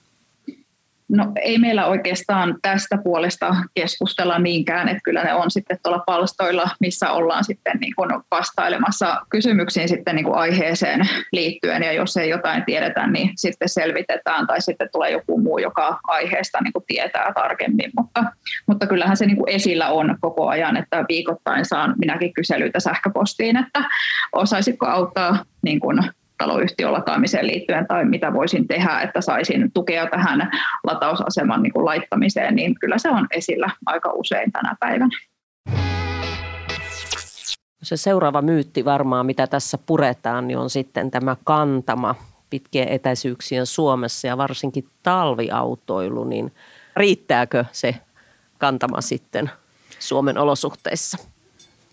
No 1.10 1.32
ei 1.42 1.58
meillä 1.58 1.86
oikeastaan 1.86 2.56
tästä 2.62 2.98
puolesta 3.04 3.56
keskustella 3.74 4.40
niinkään, 4.40 4.90
että 4.90 5.02
kyllä 5.04 5.24
ne 5.24 5.34
on 5.34 5.52
sitten 5.52 5.78
tuolla 5.84 6.04
palstoilla, 6.06 6.70
missä 6.80 7.12
ollaan 7.12 7.44
sitten 7.44 7.78
niin 7.80 7.94
kuin 7.96 8.10
vastailemassa 8.32 9.22
kysymyksiin 9.30 9.90
sitten 9.90 10.16
niin 10.16 10.26
kuin 10.26 10.38
aiheeseen 10.38 11.02
liittyen. 11.32 11.84
Ja 11.84 11.94
jos 11.94 12.18
ei 12.18 12.30
jotain 12.30 12.66
tiedetä, 12.66 13.08
niin 13.08 13.32
sitten 13.36 13.70
selvitetään 13.70 14.48
tai 14.48 14.62
sitten 14.62 14.90
tulee 14.92 15.12
joku 15.12 15.42
muu, 15.42 15.58
joka 15.58 16.00
aiheesta 16.08 16.58
niin 16.64 16.74
kuin 16.74 16.86
tietää 16.88 17.32
tarkemmin, 17.36 17.92
mutta, 17.98 18.24
mutta 18.68 18.88
kyllähän 18.88 19.18
se 19.18 19.26
niin 19.26 19.38
kuin 19.38 19.50
esillä 19.50 19.90
on 19.90 20.18
koko 20.22 20.48
ajan, 20.48 20.78
että 20.78 21.06
viikoittain 21.10 21.66
saan 21.66 21.96
minäkin 21.98 22.34
kyselyitä 22.34 22.80
sähköpostiin, 22.80 23.58
että 23.58 23.84
osaisitko 24.32 24.86
auttaa 24.86 25.46
niin 25.62 25.80
kuin 25.80 26.04
taloyhtiön 26.40 26.94
lataamiseen 26.94 27.48
liittyen 27.48 27.88
tai 27.88 28.06
mitä 28.06 28.34
voisin 28.34 28.68
tehdä, 28.68 29.02
että 29.02 29.22
saisin 29.22 29.72
tukea 29.74 30.08
tähän 30.08 30.52
latausaseman 30.84 31.64
niin 31.64 31.74
kuin 31.74 31.86
laittamiseen, 31.86 32.56
niin 32.56 32.76
kyllä 32.80 32.98
se 32.98 33.10
on 33.10 33.28
esillä 33.32 33.70
aika 33.86 34.12
usein 34.14 34.52
tänä 34.52 34.76
päivänä. 34.80 35.18
Se 37.84 37.98
seuraava 37.98 38.42
myytti 38.42 38.86
varmaan, 38.86 39.26
mitä 39.26 39.48
tässä 39.48 39.78
puretaan, 39.86 40.48
niin 40.48 40.58
on 40.58 40.70
sitten 40.70 41.12
tämä 41.12 41.36
kantama 41.44 42.16
pitkien 42.50 42.88
etäisyyksien 42.88 43.66
Suomessa 43.66 44.28
ja 44.28 44.38
varsinkin 44.38 44.88
talviautoilu, 45.04 46.24
niin 46.24 46.54
riittääkö 46.96 47.66
se 47.72 47.96
kantama 48.58 49.02
sitten 49.02 49.52
Suomen 50.00 50.38
olosuhteissa? 50.38 51.18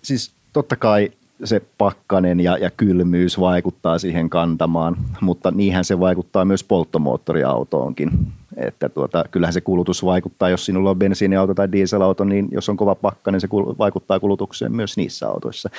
Siis 0.03 0.33
totta 0.53 0.77
kai 0.77 1.11
se 1.45 1.63
pakkanen 1.79 2.41
ja, 2.41 2.59
ja 2.59 2.71
kylmyys 2.71 3.41
vaikuttaa 3.41 3.99
siihen 3.99 4.31
kantamaan, 4.31 4.97
mutta 5.21 5.51
niinhän 5.51 5.85
se 5.85 6.01
vaikuttaa 6.01 6.45
myös 6.45 6.65
polttomoottoriautoonkin. 6.65 8.11
Että 8.57 8.89
tuota, 8.89 9.25
kyllähän 9.31 9.53
se 9.53 9.61
kulutus 9.61 10.05
vaikuttaa, 10.05 10.49
jos 10.49 10.67
sinulla 10.67 10.91
on 10.91 10.99
bensiiniauto 10.99 11.55
tai 11.55 11.73
dieselauto, 11.73 12.25
niin 12.25 12.49
jos 12.51 12.69
on 12.69 12.77
kova 12.77 12.95
pakkanen, 12.95 13.41
se 13.41 13.49
vaikuttaa 13.79 14.21
kulutukseen 14.21 14.73
myös 14.73 14.97
niissä 14.97 15.29
autoissa. 15.29 15.71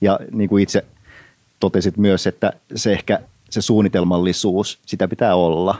Ja 0.00 0.20
niin 0.32 0.48
kuin 0.48 0.62
itse 0.62 0.84
totesit 1.60 1.96
myös, 1.96 2.26
että 2.26 2.52
se 2.74 2.92
ehkä 2.92 3.20
se 3.50 3.62
suunnitelmallisuus, 3.62 4.78
sitä 4.86 5.08
pitää 5.08 5.34
olla. 5.34 5.78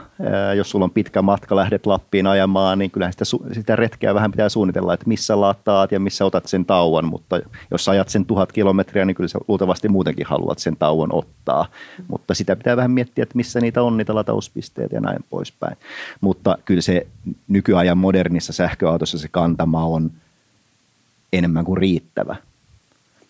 Jos 0.55 0.69
sulla 0.69 0.85
on 0.85 0.91
pitkä 0.91 1.21
matka, 1.21 1.55
lähdet 1.55 1.85
Lappiin 1.85 2.27
ajamaan, 2.27 2.79
niin 2.79 2.91
kyllähän 2.91 3.13
sitä, 3.13 3.25
sitä 3.53 3.75
retkeä 3.75 4.13
vähän 4.13 4.31
pitää 4.31 4.49
suunnitella, 4.49 4.93
että 4.93 5.07
missä 5.07 5.41
lataat 5.41 5.91
ja 5.91 5.99
missä 5.99 6.25
otat 6.25 6.45
sen 6.45 6.65
tauon, 6.65 7.05
mutta 7.05 7.39
jos 7.71 7.89
ajat 7.89 8.09
sen 8.09 8.25
tuhat 8.25 8.51
kilometriä, 8.51 9.05
niin 9.05 9.15
kyllä 9.15 9.27
sä 9.27 9.39
luultavasti 9.47 9.87
muutenkin 9.87 10.25
haluat 10.25 10.59
sen 10.59 10.77
tauon 10.77 11.13
ottaa. 11.13 11.67
Mutta 12.07 12.33
sitä 12.33 12.55
pitää 12.55 12.77
vähän 12.77 12.91
miettiä, 12.91 13.23
että 13.23 13.35
missä 13.35 13.59
niitä 13.59 13.83
on, 13.83 13.97
niitä 13.97 14.15
latauspisteitä 14.15 14.95
ja 14.95 15.01
näin 15.01 15.25
poispäin. 15.29 15.77
Mutta 16.21 16.57
kyllä 16.65 16.81
se 16.81 17.07
nykyajan 17.47 17.97
modernissa 17.97 18.53
sähköautossa 18.53 19.17
se 19.17 19.27
kantama 19.31 19.85
on 19.85 20.11
enemmän 21.33 21.65
kuin 21.65 21.77
riittävä. 21.77 22.35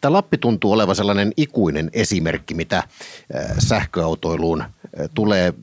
Tämä 0.02 0.14
Lappi 0.14 0.38
tuntuu 0.38 0.72
olevan 0.72 0.96
sellainen 0.96 1.32
ikuinen 1.38 1.90
esimerkki, 1.94 2.54
mitä 2.54 2.84
sähköautoiluun 3.60 4.64
tulee. 5.14 5.54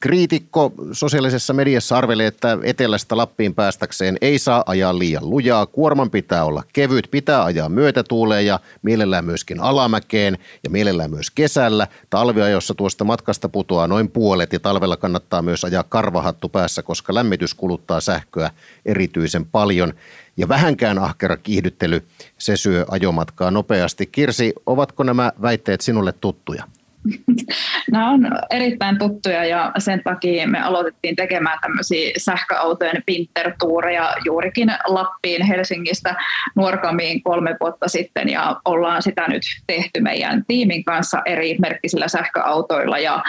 Kriitikko 0.00 0.72
sosiaalisessa 0.92 1.52
mediassa 1.52 1.98
arveli, 1.98 2.24
että 2.24 2.58
etelästä 2.62 3.16
Lappiin 3.16 3.54
päästäkseen 3.54 4.16
ei 4.20 4.38
saa 4.38 4.62
ajaa 4.66 4.98
liian 4.98 5.30
lujaa. 5.30 5.66
Kuorman 5.66 6.10
pitää 6.10 6.44
olla 6.44 6.62
kevyt, 6.72 7.08
pitää 7.10 7.44
ajaa 7.44 7.68
myötätuuleen 7.68 8.46
ja 8.46 8.60
mielellään 8.82 9.24
myöskin 9.24 9.60
alamäkeen 9.60 10.38
ja 10.64 10.70
mielellään 10.70 11.10
myös 11.10 11.30
kesällä. 11.30 11.86
Talviajossa 12.10 12.74
tuosta 12.74 13.04
matkasta 13.04 13.48
putoaa 13.48 13.86
noin 13.86 14.10
puolet 14.10 14.52
ja 14.52 14.60
talvella 14.60 14.96
kannattaa 14.96 15.42
myös 15.42 15.64
ajaa 15.64 15.82
karvahattu 15.82 16.48
päässä, 16.48 16.82
koska 16.82 17.14
lämmitys 17.14 17.54
kuluttaa 17.54 18.00
sähköä 18.00 18.50
erityisen 18.86 19.46
paljon 19.46 19.94
ja 20.36 20.48
vähänkään 20.48 20.98
ahkera 20.98 21.36
kiihdyttely, 21.36 22.06
se 22.38 22.56
syö 22.56 22.84
ajomatkaa 22.90 23.50
nopeasti. 23.50 24.06
Kirsi, 24.06 24.52
ovatko 24.66 25.02
nämä 25.02 25.32
väitteet 25.42 25.80
sinulle 25.80 26.12
tuttuja? 26.12 26.64
Nämä 27.92 28.10
on 28.10 28.28
erittäin 28.50 28.98
tuttuja 28.98 29.44
ja 29.44 29.72
sen 29.78 30.02
takia 30.04 30.48
me 30.48 30.60
aloitettiin 30.60 31.16
tekemään 31.16 31.58
tämmöisiä 31.62 32.10
sähköautojen 32.16 33.02
pintertuureja 33.06 34.14
juurikin 34.24 34.72
Lappiin 34.86 35.46
Helsingistä 35.46 36.14
Nuorkamiin 36.56 37.22
kolme 37.22 37.56
vuotta 37.60 37.88
sitten. 37.88 38.28
Ja 38.28 38.60
ollaan 38.64 39.02
sitä 39.02 39.28
nyt 39.28 39.42
tehty 39.66 40.00
meidän 40.00 40.44
tiimin 40.48 40.84
kanssa 40.84 41.22
eri 41.26 41.56
merkkisillä 41.58 42.08
sähköautoilla. 42.08 42.98
Ja 42.98 43.22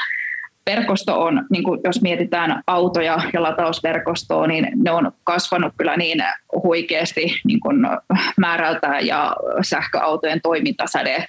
verkosto 0.76 1.24
on, 1.24 1.46
niin 1.50 1.64
kuin 1.64 1.80
jos 1.84 2.02
mietitään 2.02 2.64
autoja 2.68 3.18
ja 3.34 3.44
latausverkostoa, 3.44 4.48
niin 4.48 4.68
ne 4.76 4.92
on 4.92 5.12
kasvanut 5.24 5.74
kyllä 5.78 5.98
niin 5.98 6.24
huikeasti 6.64 7.40
niin 7.46 7.60
kuin 7.60 7.78
määrältään 8.38 9.08
ja 9.08 9.36
sähköautojen 9.62 10.42
toimintasäde 10.42 11.26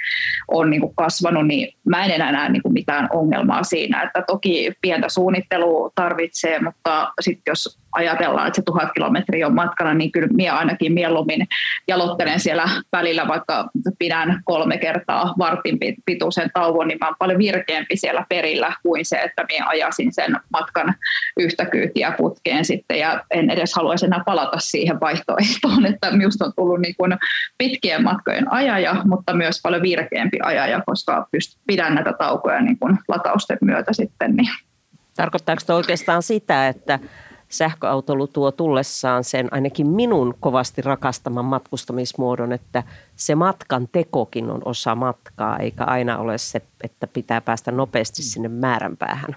on 0.49 0.71
niin 0.71 0.81
kuin 0.81 0.95
kasvanut, 0.95 1.47
niin 1.47 1.75
mä 1.89 2.05
en 2.05 2.11
enää 2.11 2.33
näe 2.33 2.49
niin 2.49 2.63
kuin 2.63 2.73
mitään 2.73 3.09
ongelmaa 3.13 3.63
siinä. 3.63 4.03
Että 4.03 4.25
toki 4.27 4.73
pientä 4.81 5.09
suunnittelua 5.09 5.91
tarvitsee, 5.95 6.61
mutta 6.63 7.13
sitten 7.21 7.51
jos 7.51 7.79
ajatellaan, 7.93 8.47
että 8.47 8.57
se 8.57 8.63
tuhat 8.63 8.89
kilometriä 8.95 9.47
on 9.47 9.55
matkana, 9.55 9.95
niin 9.95 10.13
kyllä 10.13 10.29
minä 10.33 10.55
ainakin 10.55 10.93
mieluummin 10.93 11.47
jalottelen 11.89 12.41
siellä 12.41 12.65
välillä, 12.93 13.29
vaikka 13.29 13.71
pidän 13.99 14.41
kolme 14.45 14.79
kertaa 14.79 15.35
vartin 15.39 15.79
pituisen 16.05 16.51
tauon, 16.55 16.89
niin 16.89 16.99
mä 17.01 17.07
olen 17.07 17.17
paljon 17.19 17.39
virkeämpi 17.39 17.97
siellä 17.97 18.27
perillä 18.29 18.73
kuin 18.83 19.05
se, 19.05 19.17
että 19.17 19.45
minä 19.49 19.67
ajasin 19.67 20.13
sen 20.13 20.37
matkan 20.53 20.95
yhtä 21.37 21.65
kyytiä 21.65 22.15
putkeen 22.19 22.65
sitten 22.65 22.99
ja 22.99 23.25
en 23.31 23.51
edes 23.51 23.75
haluaisi 23.75 24.07
enää 24.07 24.23
palata 24.27 24.59
siihen 24.59 25.01
vaihtoehtoon, 25.01 25.87
että 25.87 26.11
minusta 26.11 26.45
on 26.45 26.53
tullut 26.57 26.81
niin 26.81 26.95
kuin 26.97 27.17
pitkien 27.59 28.05
matkojen 28.05 28.53
ajaja, 28.53 28.97
mutta 29.05 29.33
myös 29.35 29.61
paljon 29.63 29.83
virkeämpi 29.83 30.39
ajaja, 30.43 30.83
koska 30.87 31.27
pidän 31.67 31.95
näitä 31.95 32.13
taukoja 32.13 32.61
niin 32.61 32.79
kuin 32.79 32.99
latausten 33.09 33.59
myötä 33.61 33.93
sitten. 33.93 34.37
Niin. 34.37 34.49
Tarkoittaako 35.17 35.61
se 35.61 35.73
oikeastaan 35.73 36.23
sitä, 36.23 36.69
että 36.69 36.99
sähköautoilu 37.51 38.27
tuo 38.27 38.53
tullessaan 38.53 39.25
sen 39.25 39.49
ainakin 39.51 39.87
minun 39.87 40.35
kovasti 40.41 40.83
rakastaman 40.83 41.45
matkustamismuodon, 41.45 42.53
että 42.53 42.83
se 43.17 43.35
matkan 43.35 43.89
tekokin 43.93 44.51
on 44.51 44.63
osa 44.65 44.95
matkaa, 44.95 45.59
eikä 45.59 45.85
aina 45.85 46.19
ole 46.19 46.39
se, 46.39 46.63
että 46.85 47.07
pitää 47.07 47.41
päästä 47.41 47.73
nopeasti 47.73 48.23
sinne 48.23 48.49
määränpäähän. 48.49 49.37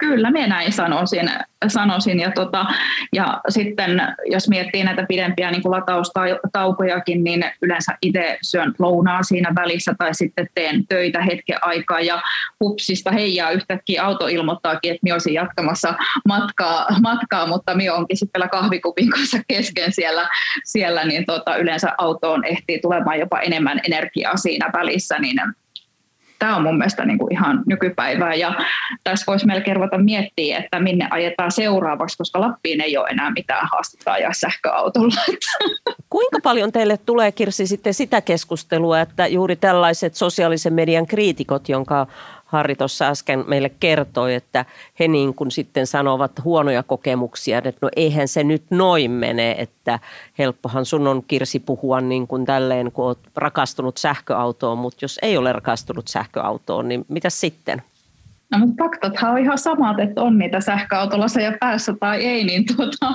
Kyllä, 0.00 0.30
minä 0.30 0.46
näin 0.46 0.72
sanoisin. 0.72 1.30
sanoisin. 1.68 2.20
Ja, 2.20 2.30
tota, 2.30 2.66
ja 3.12 3.40
sitten 3.48 4.02
jos 4.24 4.48
miettii 4.48 4.84
näitä 4.84 5.04
pidempiä 5.08 5.50
niin 5.50 5.62
kuin 5.62 5.72
lataustaukojakin, 5.72 7.24
niin 7.24 7.44
yleensä 7.62 7.98
itse 8.02 8.38
syön 8.42 8.74
lounaa 8.78 9.22
siinä 9.22 9.52
välissä 9.56 9.94
tai 9.98 10.14
sitten 10.14 10.48
teen 10.54 10.86
töitä 10.86 11.22
hetken 11.22 11.58
aikaa 11.62 12.00
ja 12.00 12.22
hupsista 12.64 13.10
heijaa 13.10 13.50
yhtäkkiä 13.50 14.04
auto 14.04 14.26
ilmoittaakin, 14.26 14.90
että 14.90 15.00
minä 15.02 15.14
olisin 15.14 15.34
jatkamassa 15.34 15.94
matkaa, 16.28 16.86
matkaa 17.02 17.46
mutta 17.46 17.74
minä 17.74 17.94
onkin 17.94 18.16
sitten 18.16 18.48
kahvikupin 18.50 19.10
kanssa 19.10 19.38
kesken 19.48 19.92
siellä, 19.92 20.28
siellä 20.64 21.04
niin 21.04 21.26
tota, 21.26 21.56
yleensä 21.56 21.94
autoon 21.98 22.44
ehtii 22.44 22.78
tulemaan 22.80 23.18
jopa 23.18 23.40
enemmän 23.40 23.80
energiaa 23.86 24.36
siinä 24.36 24.70
välissä, 24.72 25.18
niin 25.18 25.40
Tämä 26.40 26.56
on 26.56 26.62
mun 26.62 26.78
mielestä 26.78 27.04
niin 27.04 27.18
kuin 27.18 27.32
ihan 27.32 27.62
nykypäivää 27.66 28.34
ja 28.34 28.54
tässä 29.04 29.24
voisi 29.26 29.46
melkein 29.46 29.76
ruveta 29.76 29.98
miettiä, 29.98 30.58
että 30.58 30.80
minne 30.80 31.08
ajetaan 31.10 31.52
seuraavaksi, 31.52 32.18
koska 32.18 32.40
Lappiin 32.40 32.80
ei 32.80 32.96
ole 32.96 33.08
enää 33.08 33.30
mitään 33.30 33.68
haastetta 33.72 34.12
ajaa 34.12 34.32
sähköautolla. 34.32 35.14
Kuinka 36.10 36.38
paljon 36.42 36.72
teille 36.72 36.96
tulee 36.96 37.32
Kirsi 37.32 37.66
sitten 37.66 37.94
sitä 37.94 38.20
keskustelua, 38.20 39.00
että 39.00 39.26
juuri 39.26 39.56
tällaiset 39.56 40.14
sosiaalisen 40.14 40.72
median 40.72 41.06
kriitikot, 41.06 41.68
jonka 41.68 42.06
Harri 42.50 42.76
tuossa 42.76 43.08
äsken 43.08 43.44
meille 43.46 43.70
kertoi, 43.80 44.34
että 44.34 44.64
he 45.00 45.08
niin 45.08 45.34
kuin 45.34 45.50
sitten 45.50 45.86
sanovat 45.86 46.32
huonoja 46.44 46.82
kokemuksia, 46.82 47.58
että 47.58 47.78
no 47.82 47.88
eihän 47.96 48.28
se 48.28 48.44
nyt 48.44 48.62
noin 48.70 49.10
mene, 49.10 49.54
että 49.58 49.98
helppohan 50.38 50.86
sun 50.86 51.06
on 51.06 51.22
Kirsi 51.28 51.58
puhua 51.60 52.00
niin 52.00 52.26
kuin 52.26 52.44
tälleen, 52.44 52.92
kun 52.92 53.04
olet 53.04 53.18
rakastunut 53.36 53.96
sähköautoon, 53.96 54.78
mutta 54.78 55.04
jos 55.04 55.18
ei 55.22 55.36
ole 55.36 55.52
rakastunut 55.52 56.08
sähköautoon, 56.08 56.88
niin 56.88 57.04
mitä 57.08 57.30
sitten? 57.30 57.82
No, 58.50 58.58
mutta 58.58 58.84
faktathan 58.84 59.30
on 59.30 59.38
ihan 59.38 59.58
samat, 59.58 60.00
että 60.00 60.22
on 60.22 60.38
niitä 60.38 60.60
sähköautolaseja 60.60 61.52
päässä 61.60 61.94
tai 62.00 62.24
ei, 62.24 62.44
niin 62.44 62.64
tuota, 62.76 63.12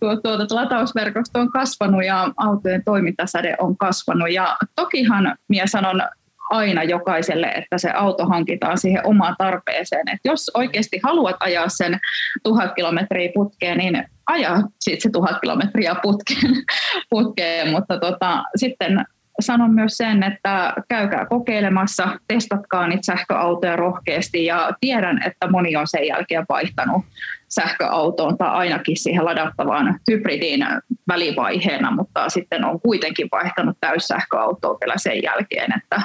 tuo, 0.00 0.16
tuota, 0.16 0.54
latausverkosto 0.54 1.40
on 1.40 1.50
kasvanut 1.50 2.04
ja 2.04 2.32
autojen 2.36 2.82
toimintasäde 2.84 3.56
on 3.58 3.76
kasvanut. 3.76 4.30
Ja 4.30 4.56
tokihan 4.74 5.36
minä 5.48 5.66
sanon 5.66 6.02
aina 6.50 6.82
jokaiselle, 6.82 7.46
että 7.46 7.78
se 7.78 7.90
auto 7.90 8.26
hankitaan 8.26 8.78
siihen 8.78 9.06
omaan 9.06 9.34
tarpeeseen. 9.38 10.08
Et 10.08 10.20
jos 10.24 10.50
oikeasti 10.54 11.00
haluat 11.02 11.36
ajaa 11.40 11.68
sen 11.68 11.98
tuhat 12.42 12.74
kilometriä 12.74 13.30
putkeen, 13.34 13.78
niin 13.78 14.04
aja 14.26 14.62
sitten 14.80 15.00
se 15.00 15.10
tuhat 15.10 15.40
kilometriä 15.40 15.96
putkeen, 16.02 16.52
putkeen. 17.10 17.70
mutta 17.70 18.00
tota, 18.00 18.42
sitten 18.56 19.04
sanon 19.40 19.74
myös 19.74 19.96
sen, 19.96 20.22
että 20.22 20.72
käykää 20.88 21.26
kokeilemassa, 21.26 22.08
testatkaa 22.28 22.86
niitä 22.86 23.06
sähköautoja 23.06 23.76
rohkeasti 23.76 24.44
ja 24.44 24.70
tiedän, 24.80 25.22
että 25.26 25.50
moni 25.50 25.76
on 25.76 25.86
sen 25.86 26.06
jälkeen 26.06 26.46
vaihtanut 26.48 27.04
sähköautoon 27.48 28.38
tai 28.38 28.48
ainakin 28.48 28.96
siihen 28.96 29.24
ladattavaan 29.24 30.00
hybridiin 30.10 30.66
välivaiheena, 31.08 31.90
mutta 31.90 32.28
sitten 32.28 32.64
on 32.64 32.80
kuitenkin 32.80 33.28
vaihtanut 33.32 33.76
täyssähköautoa 33.80 34.78
vielä 34.80 34.94
sen 34.96 35.22
jälkeen, 35.22 35.72
että 35.76 36.02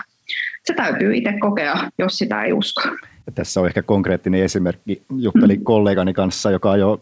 se 0.65 0.73
täytyy 0.73 1.15
itse 1.15 1.33
kokea, 1.39 1.75
jos 1.97 2.17
sitä 2.17 2.43
ei 2.43 2.53
usko. 2.53 2.81
Ja 3.25 3.31
tässä 3.31 3.59
on 3.59 3.67
ehkä 3.67 3.83
konkreettinen 3.83 4.43
esimerkki. 4.43 5.01
Juttelin 5.17 5.59
mm. 5.59 5.63
kollegani 5.63 6.13
kanssa, 6.13 6.51
joka 6.51 6.77
jo 6.77 7.01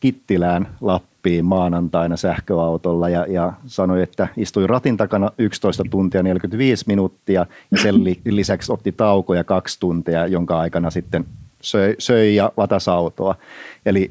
Kittilään 0.00 0.68
Lappiin 0.80 1.44
maanantaina 1.44 2.16
sähköautolla 2.16 3.08
ja, 3.08 3.26
ja 3.28 3.52
sanoi, 3.66 4.02
että 4.02 4.28
istui 4.36 4.66
ratin 4.66 4.96
takana 4.96 5.30
11 5.38 5.82
tuntia 5.90 6.22
45 6.22 6.84
minuuttia 6.86 7.46
ja 7.70 7.78
sen 7.82 7.94
lisäksi 8.24 8.72
otti 8.72 8.92
taukoja 8.92 9.44
kaksi 9.44 9.80
tuntia, 9.80 10.26
jonka 10.26 10.60
aikana 10.60 10.90
sitten 10.90 11.24
söi, 11.60 11.94
söi 11.98 12.34
ja 12.34 12.52
vatas 12.56 12.88
autoa. 12.88 13.34
Eli 13.86 14.10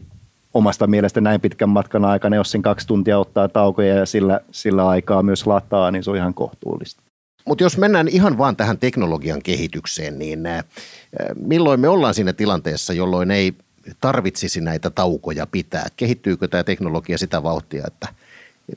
omasta 0.54 0.88
mielestä 0.88 1.22
näin 1.22 1.42
pitkän 1.42 1.70
matkan 1.70 2.06
aikana, 2.06 2.36
jos 2.36 2.52
sen 2.52 2.62
kaksi 2.62 2.88
tuntia 2.88 3.20
ottaa 3.20 3.48
taukoja 3.48 3.96
ja 3.96 4.06
sillä, 4.06 4.40
sillä 4.52 4.88
aikaa 4.88 5.24
myös 5.24 5.48
lataa, 5.48 5.92
niin 5.92 6.04
se 6.04 6.12
on 6.12 6.18
ihan 6.18 6.34
kohtuullista. 6.34 7.07
Mutta 7.48 7.64
jos 7.64 7.78
mennään 7.78 8.08
ihan 8.08 8.38
vaan 8.38 8.56
tähän 8.56 8.78
teknologian 8.78 9.42
kehitykseen, 9.42 10.20
niin 10.20 10.40
milloin 11.36 11.80
me 11.80 11.88
ollaan 11.88 12.14
siinä 12.14 12.34
tilanteessa, 12.34 12.94
jolloin 12.94 13.32
ei 13.32 13.54
tarvitsisi 14.02 14.62
näitä 14.62 14.90
taukoja 14.90 15.48
pitää? 15.48 15.88
Kehittyykö 15.98 16.48
tämä 16.48 16.64
teknologia 16.64 17.18
sitä 17.18 17.44
vauhtia, 17.44 17.84
että 17.88 18.08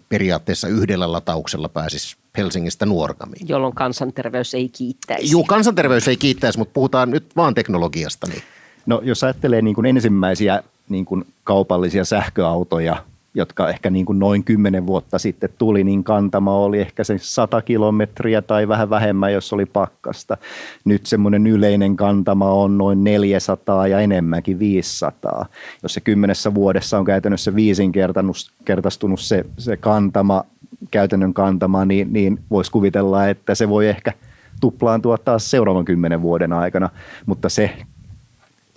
periaatteessa 0.08 0.68
yhdellä 0.68 1.12
latauksella 1.12 1.68
pääsisi 1.68 2.16
Helsingistä 2.36 2.86
Nuorgamiin? 2.86 3.48
Jolloin 3.48 3.74
kansanterveys 3.74 4.54
ei 4.54 4.68
kiittäisi. 4.68 5.32
Joo, 5.32 5.44
kansanterveys 5.44 6.08
ei 6.08 6.16
kiittäisi, 6.16 6.58
mutta 6.58 6.72
puhutaan 6.72 7.10
nyt 7.10 7.36
vaan 7.36 7.54
teknologiasta. 7.54 8.26
Niin. 8.26 8.42
No 8.86 9.00
jos 9.04 9.24
ajattelee 9.24 9.62
niin 9.62 9.74
kuin 9.74 9.86
ensimmäisiä 9.86 10.62
niin 10.88 11.04
kuin 11.04 11.26
kaupallisia 11.44 12.04
sähköautoja, 12.04 13.04
jotka 13.34 13.68
ehkä 13.68 13.90
niin 13.90 14.06
kuin 14.06 14.18
noin 14.18 14.44
kymmenen 14.44 14.86
vuotta 14.86 15.18
sitten 15.18 15.50
tuli, 15.58 15.84
niin 15.84 16.04
kantama 16.04 16.56
oli 16.56 16.80
ehkä 16.80 17.04
se 17.04 17.18
100 17.18 17.62
kilometriä 17.62 18.42
tai 18.42 18.68
vähän 18.68 18.90
vähemmän, 18.90 19.32
jos 19.32 19.52
oli 19.52 19.66
pakkasta. 19.66 20.36
Nyt 20.84 21.06
semmoinen 21.06 21.46
yleinen 21.46 21.96
kantama 21.96 22.52
on 22.52 22.78
noin 22.78 23.04
400 23.04 23.86
ja 23.86 24.00
enemmänkin 24.00 24.58
500. 24.58 25.46
Jos 25.82 25.94
se 25.94 26.00
kymmenessä 26.00 26.54
vuodessa 26.54 26.98
on 26.98 27.04
käytännössä 27.04 27.54
viisinkertaistunut 27.54 29.20
se, 29.20 29.44
se 29.58 29.76
kantama, 29.76 30.44
käytännön 30.90 31.34
kantama, 31.34 31.84
niin, 31.84 32.12
niin 32.12 32.40
voisi 32.50 32.70
kuvitella, 32.70 33.28
että 33.28 33.54
se 33.54 33.68
voi 33.68 33.88
ehkä 33.88 34.12
tuplaantua 34.60 35.18
taas 35.18 35.50
seuraavan 35.50 35.84
kymmenen 35.84 36.22
vuoden 36.22 36.52
aikana, 36.52 36.90
mutta 37.26 37.48
se, 37.48 37.76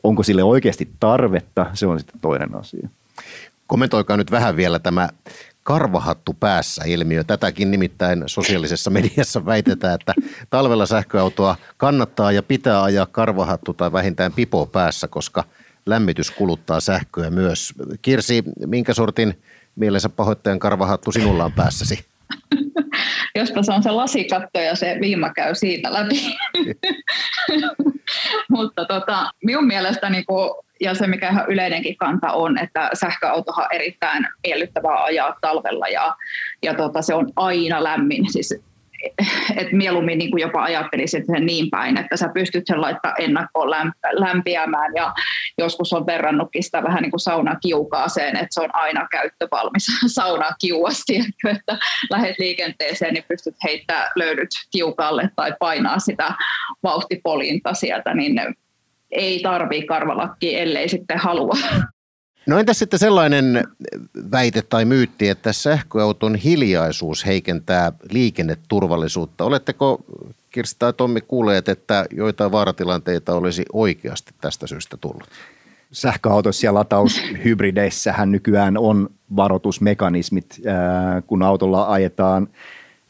onko 0.04 0.24
sille 0.24 0.44
oikeasti 0.44 0.90
tarvetta, 1.00 1.66
se 1.74 1.88
on 1.88 2.00
sitten 2.00 2.22
toinen 2.22 2.56
asia. 2.56 2.90
Kommentoikaa 3.74 4.18
nyt 4.18 4.32
vähän 4.32 4.56
vielä 4.56 4.80
tämä 4.80 5.10
karvahattu 5.64 6.34
päässä 6.34 6.84
ilmiö. 6.86 7.24
Tätäkin 7.24 7.72
nimittäin 7.72 8.24
sosiaalisessa 8.26 8.90
mediassa 8.90 9.46
väitetään, 9.46 9.96
että 9.96 10.14
talvella 10.50 10.86
sähköautoa 10.86 11.56
kannattaa 11.78 12.32
ja 12.32 12.44
pitää 12.44 12.84
ajaa 12.84 13.06
karvahattu 13.06 13.74
tai 13.74 13.92
vähintään 13.92 14.34
pipo 14.34 14.66
päässä, 14.66 15.08
koska 15.08 15.44
lämmitys 15.86 16.32
kuluttaa 16.32 16.80
sähköä 16.80 17.30
myös. 17.30 17.74
Kirsi, 18.02 18.44
minkä 18.66 18.94
sortin 18.94 19.42
mielensä 19.76 20.10
pahoittajan 20.10 20.60
karvahattu 20.60 21.12
sinulla 21.12 21.46
on 21.46 21.54
päässäsi? 21.54 22.06
Jospa 23.36 23.64
se 23.64 23.72
on 23.72 23.84
se 23.84 23.92
lasikatto 23.92 24.60
ja 24.60 24.76
se 24.76 24.98
viima 25.02 25.34
käy 25.34 25.56
siitä 25.56 25.94
läpi. 25.94 26.36
Mutta 28.52 28.86
tota, 28.86 29.32
minun 29.44 29.68
mielestä 29.68 30.10
niin 30.10 30.26
kuin 30.26 30.50
ja 30.84 30.94
se, 30.94 31.08
mikä 31.08 31.30
ihan 31.30 31.46
yleinenkin 31.48 31.98
kanta 31.98 32.32
on, 32.32 32.58
että 32.58 32.90
sähköautohan 32.94 33.66
on 33.66 33.76
erittäin 33.76 34.28
miellyttävää 34.48 35.04
ajaa 35.04 35.36
talvella 35.42 35.88
ja, 35.88 36.16
ja 36.64 36.74
tota, 36.74 37.02
se 37.02 37.14
on 37.14 37.32
aina 37.36 37.84
lämmin. 37.84 38.32
Siis 38.32 38.64
et 39.56 39.72
mieluummin 39.72 40.18
niin 40.18 40.32
kuin 40.32 40.42
jopa 40.42 40.64
ajattelisin 40.64 41.26
sen 41.26 41.46
niin 41.46 41.70
päin, 41.70 41.98
että 41.98 42.18
sä 42.18 42.30
pystyt 42.34 42.68
sen 42.68 42.82
laittaa 42.82 43.14
ennakkoon 43.20 43.70
lämpiämään 44.12 44.92
ja 44.96 45.14
joskus 45.58 45.94
on 45.94 46.06
verrannutkin 46.06 46.64
sitä 46.64 46.84
vähän 46.84 47.02
niin 47.02 47.12
kuin 47.12 47.20
saunan 47.20 47.58
kiukaaseen, 47.62 48.36
että 48.36 48.48
se 48.50 48.62
on 48.62 48.76
aina 48.76 49.08
käyttövalmis 49.12 49.86
sauna 50.16 50.50
kiuasti, 50.62 51.16
että 51.56 51.78
lähdet 52.10 52.40
liikenteeseen, 52.40 53.14
niin 53.14 53.26
pystyt 53.28 53.56
heittämään 53.64 54.12
löydyt 54.16 54.50
kiukalle 54.72 55.30
tai 55.36 55.54
painaa 55.60 56.00
sitä 56.00 56.34
vauhtipolinta 56.84 57.74
sieltä, 57.74 58.14
niin 58.14 58.36
ei 59.16 59.40
tarvii 59.40 59.86
karvalakki, 59.86 60.60
ellei 60.60 60.90
sitten 60.90 61.18
halua. 61.18 61.58
No 62.48 62.60
entäs 62.60 62.80
sitten 62.80 63.00
sellainen 63.00 63.64
väite 64.32 64.62
tai 64.62 64.86
myytti, 64.86 65.30
että 65.30 65.54
sähköauton 65.54 66.36
hiljaisuus 66.36 67.26
heikentää 67.26 67.92
liikenneturvallisuutta. 68.12 69.44
Oletteko 69.44 70.00
Kirsti 70.50 70.76
tai 70.80 70.94
Tommi 70.94 71.22
kuulleet, 71.22 71.70
että 71.70 72.06
joitain 72.12 72.52
vaaratilanteita 72.52 73.36
olisi 73.36 73.66
oikeasti 73.74 74.32
tästä 74.42 74.68
syystä 74.68 74.98
tullut? 74.98 75.28
Sähköautoissa 75.92 76.66
ja 76.66 76.74
lataushybrideissähän 76.74 78.32
nykyään 78.32 78.78
on 78.78 79.10
varoitusmekanismit, 79.36 80.62
kun 81.28 81.44
autolla 81.44 81.86
ajetaan 81.92 82.48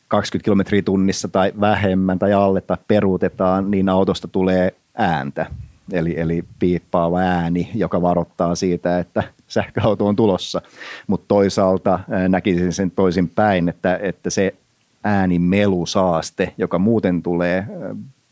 20 0.08 0.44
kilometriä 0.46 0.82
tunnissa 0.82 1.28
tai 1.28 1.54
vähemmän 1.60 2.20
tai 2.20 2.34
alle 2.34 2.62
tai 2.62 2.78
peruutetaan, 2.88 3.72
niin 3.72 3.90
autosta 3.90 4.28
tulee 4.28 4.74
ääntä 4.98 5.46
eli, 5.92 6.20
eli 6.20 6.44
piippaava 6.60 7.20
ääni, 7.20 7.70
joka 7.76 8.02
varoittaa 8.02 8.56
siitä, 8.56 9.00
että 9.00 9.24
sähköauto 9.48 10.08
on 10.08 10.16
tulossa. 10.16 10.62
Mutta 11.08 11.26
toisaalta 11.28 12.00
näkisin 12.30 12.74
sen 12.74 12.92
toisin 12.92 13.30
päin, 13.30 13.70
että, 13.70 14.00
että 14.02 14.30
se 14.30 14.56
äänimelusaaste, 15.04 16.54
joka 16.58 16.80
muuten 16.80 17.24
tulee 17.24 17.68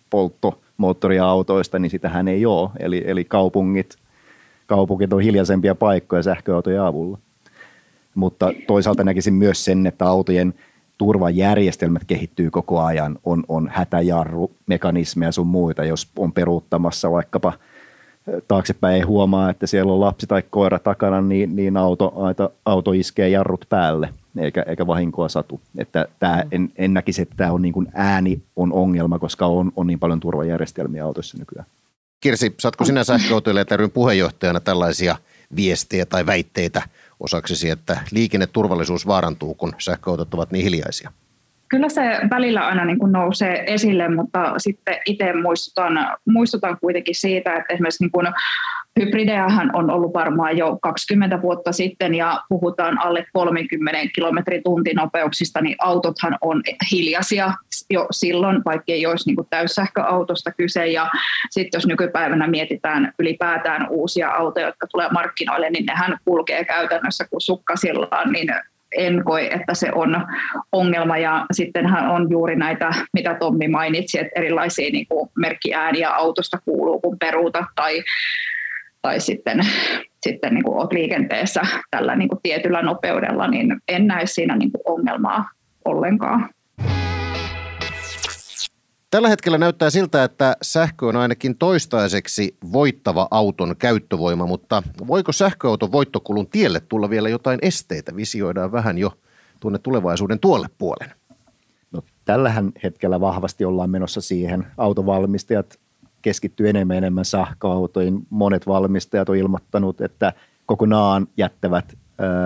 polttomoottoriautoista, 0.10 1.80
niin 1.80 1.90
sitähän 1.90 2.28
ei 2.28 2.46
ole. 2.46 2.70
Eli, 2.80 3.04
eli 3.06 3.26
kaupungit, 3.26 3.96
kaupungit 4.68 5.14
on 5.14 5.22
hiljaisempia 5.22 5.76
paikkoja 5.76 6.24
sähköautojen 6.24 6.82
avulla. 6.82 7.18
Mutta 8.16 8.54
toisaalta 8.68 9.04
näkisin 9.04 9.34
myös 9.34 9.66
sen, 9.66 9.88
että 9.88 10.06
autojen– 10.06 10.54
turvajärjestelmät 11.02 12.04
kehittyy 12.08 12.50
koko 12.50 12.82
ajan, 12.82 13.20
on, 13.24 13.44
on 13.48 13.70
hätäjarrumekanismeja 13.74 15.32
sun 15.32 15.48
muita, 15.48 15.86
jos 15.86 16.08
on 16.18 16.34
peruuttamassa 16.34 17.12
vaikkapa 17.12 17.54
taaksepäin 18.48 18.96
ei 18.96 19.02
huomaa, 19.02 19.50
että 19.50 19.68
siellä 19.68 19.94
on 19.94 20.00
lapsi 20.00 20.28
tai 20.28 20.44
koira 20.50 20.80
takana, 20.80 21.22
niin, 21.22 21.56
niin 21.56 21.78
auto, 21.78 22.14
auto, 22.16 22.54
auto 22.66 22.92
iskee 22.92 23.30
jarrut 23.30 23.66
päälle 23.70 24.10
eikä, 24.38 24.66
eikä 24.68 24.88
vahinkoa 24.88 25.30
satu. 25.30 25.62
Että 25.78 26.06
tämä, 26.20 26.44
en, 26.52 26.72
en 26.76 26.94
näkisi, 26.94 27.22
että 27.22 27.36
tämä 27.38 27.52
on 27.52 27.62
niin 27.62 27.74
kuin 27.74 27.88
ääni 27.94 28.42
on 28.56 28.74
ongelma, 28.74 29.20
koska 29.20 29.46
on, 29.46 29.72
on 29.76 29.88
niin 29.88 30.00
paljon 30.00 30.20
turvajärjestelmiä 30.20 31.06
autoissa 31.06 31.38
nykyään. 31.38 31.68
Kirsi, 32.20 32.56
saatko 32.60 32.86
sinä 32.86 33.04
sähköautoilijat 33.04 33.70
puheenjohtajana 33.94 34.60
tällaisia 34.60 35.16
viestejä 35.56 36.06
tai 36.06 36.26
väitteitä 36.26 36.82
osaksesi, 37.21 37.69
että 37.69 38.01
liikenneturvallisuus 38.12 39.07
vaarantuu, 39.07 39.53
kun 39.53 39.73
sähköautot 39.77 40.34
ovat 40.34 40.51
niin 40.51 40.63
hiljaisia? 40.63 41.12
Kyllä 41.71 41.89
se 41.89 42.01
välillä 42.29 42.67
aina 42.67 42.86
niin 42.86 42.99
kuin 42.99 43.12
nousee 43.12 43.63
esille, 43.67 44.10
mutta 44.10 44.53
sitten 44.57 44.97
itse 45.05 45.34
muistutan, 45.34 45.93
muistutan 46.29 46.77
kuitenkin 46.81 47.15
siitä, 47.15 47.55
että 47.55 47.73
esimerkiksi 47.73 48.03
niin 48.03 48.12
kuin 48.12 48.27
hybridejähän 48.99 49.69
on 49.75 49.91
ollut 49.91 50.13
varmaan 50.13 50.57
jo 50.57 50.77
20 50.81 51.41
vuotta 51.41 51.71
sitten 51.71 52.15
ja 52.15 52.41
puhutaan 52.49 53.01
alle 53.01 53.25
30 53.34 53.99
kilometrin 54.15 54.63
tuntinopeuksista, 54.63 55.62
niin 55.62 55.75
autothan 55.79 56.38
on 56.41 56.62
hiljaisia 56.91 57.53
jo 57.89 58.07
silloin, 58.12 58.62
vaikka 58.65 58.91
ei 58.91 59.05
olisi 59.05 59.29
niin 59.29 59.36
kuin 59.36 59.47
täyssähköautosta 59.49 60.51
kyse. 60.51 60.88
Ja 60.88 61.10
sitten 61.49 61.77
jos 61.77 61.88
nykypäivänä 61.88 62.47
mietitään 62.47 63.13
ylipäätään 63.19 63.88
uusia 63.89 64.29
autoja, 64.29 64.65
jotka 64.65 64.88
tulee 64.88 65.10
markkinoille, 65.10 65.69
niin 65.69 65.86
nehän 65.86 66.17
kulkee 66.25 66.65
käytännössä 66.65 67.25
kuin 67.29 67.41
sukkasillaan, 67.41 68.31
niin 68.31 68.47
en 68.97 69.23
koe, 69.23 69.47
että 69.47 69.73
se 69.73 69.91
on 69.95 70.27
ongelma. 70.71 71.17
Ja 71.17 71.45
sittenhän 71.51 72.10
on 72.10 72.27
juuri 72.30 72.56
näitä, 72.56 72.91
mitä 73.13 73.34
Tommi 73.39 73.67
mainitsi, 73.67 74.19
että 74.19 74.39
erilaisia 74.39 74.91
niin 74.91 75.08
kuin 75.10 75.30
merkkiääniä 75.38 76.10
autosta 76.10 76.58
kuuluu, 76.65 77.01
kun 77.01 77.19
peruuta 77.19 77.65
tai, 77.75 78.04
tai 79.01 79.19
sitten, 79.19 79.60
sitten 80.21 80.54
niin 80.54 80.63
kuin 80.63 80.77
olet 80.77 80.91
liikenteessä 80.91 81.62
tällä 81.91 82.15
niin 82.15 82.30
kuin 82.30 82.39
tietyllä 82.43 82.82
nopeudella, 82.82 83.47
niin 83.47 83.82
en 83.88 84.08
näe 84.08 84.25
siinä 84.25 84.56
niin 84.56 84.71
kuin 84.71 84.82
ongelmaa 84.86 85.49
ollenkaan. 85.86 86.49
Tällä 89.12 89.30
hetkellä 89.30 89.58
näyttää 89.58 89.89
siltä, 89.89 90.24
että 90.24 90.58
sähkö 90.62 91.06
on 91.06 91.15
ainakin 91.15 91.58
toistaiseksi 91.58 92.58
voittava 92.74 93.28
auton 93.32 93.76
käyttövoima, 93.80 94.45
mutta 94.45 94.84
voiko 95.08 95.32
sähköauton 95.32 95.91
voittokulun 95.91 96.50
tielle 96.50 96.80
tulla 96.80 97.10
vielä 97.10 97.30
jotain 97.30 97.60
esteitä? 97.62 98.15
Visioidaan 98.15 98.71
vähän 98.71 98.97
jo 98.97 99.13
tuonne 99.60 99.80
tulevaisuuden 99.80 100.39
tuolle 100.39 100.67
puolen. 100.78 101.12
No, 101.91 102.02
tällähän 102.26 102.71
hetkellä 102.84 103.19
vahvasti 103.19 103.65
ollaan 103.65 103.89
menossa 103.89 104.21
siihen. 104.21 104.67
Autovalmistajat 104.78 105.80
keskittyy 106.21 106.69
enemmän 106.69 106.97
enemmän 106.97 107.26
sähköautoihin. 107.26 108.28
Monet 108.30 108.67
valmistajat 108.67 109.30
on 109.30 109.36
ilmoittanut, 109.36 110.02
että 110.02 110.34
kokonaan 110.65 111.28
jättävät 111.38 111.97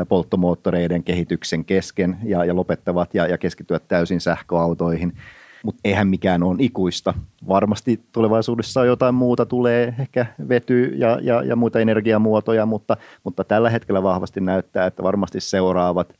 polttomoottoreiden 0.10 1.04
kehityksen 1.04 1.66
kesken 1.66 2.18
ja, 2.24 2.46
ja 2.46 2.56
lopettavat 2.56 3.14
ja, 3.14 3.28
ja 3.28 3.38
keskittyvät 3.38 3.88
täysin 3.88 4.22
sähköautoihin– 4.22 5.14
mutta 5.66 5.82
eihän 5.84 6.08
mikään 6.08 6.44
ole 6.44 6.56
ikuista. 6.60 7.14
Varmasti 7.48 8.02
tulevaisuudessa 8.12 8.86
jotain 8.86 9.16
muuta 9.16 9.46
tulee, 9.46 9.96
ehkä 10.00 10.26
vety 10.50 10.86
ja, 10.86 11.20
ja, 11.22 11.44
ja 11.44 11.56
muita 11.56 11.80
energiamuotoja, 11.80 12.66
mutta, 12.66 12.98
mutta 13.24 13.44
tällä 13.44 13.70
hetkellä 13.70 14.04
vahvasti 14.04 14.42
näyttää, 14.42 14.86
että 14.86 15.04
varmasti 15.04 15.42
seuraavat 15.42 16.14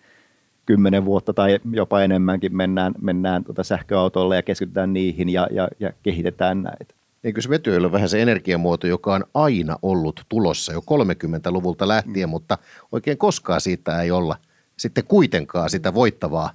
kymmenen 0.66 1.06
vuotta 1.06 1.34
tai 1.34 1.60
jopa 1.72 2.02
enemmänkin 2.02 2.56
mennään, 2.56 2.94
mennään 3.02 3.44
tuota 3.44 3.64
sähköautoille 3.64 4.36
ja 4.36 4.44
keskitytään 4.44 4.94
niihin 4.94 5.30
ja, 5.30 5.48
ja, 5.52 5.68
ja 5.80 5.94
kehitetään 6.04 6.64
näitä. 6.64 6.96
Eikö 7.24 7.42
se 7.42 7.50
vety 7.50 7.78
ole 7.78 7.92
vähän 7.92 8.10
se 8.10 8.22
energiamuoto, 8.22 8.88
joka 8.88 9.14
on 9.14 9.24
aina 9.34 9.78
ollut 9.82 10.26
tulossa 10.30 10.74
jo 10.74 10.80
30-luvulta 10.80 11.88
lähtien, 11.88 12.30
mm. 12.30 12.32
mutta 12.32 12.58
oikein 12.92 13.18
koskaan 13.18 13.62
siitä 13.62 14.02
ei 14.02 14.12
olla 14.12 14.36
sitten 14.78 15.04
kuitenkaan 15.08 15.70
sitä 15.70 15.94
voittavaa 15.94 16.50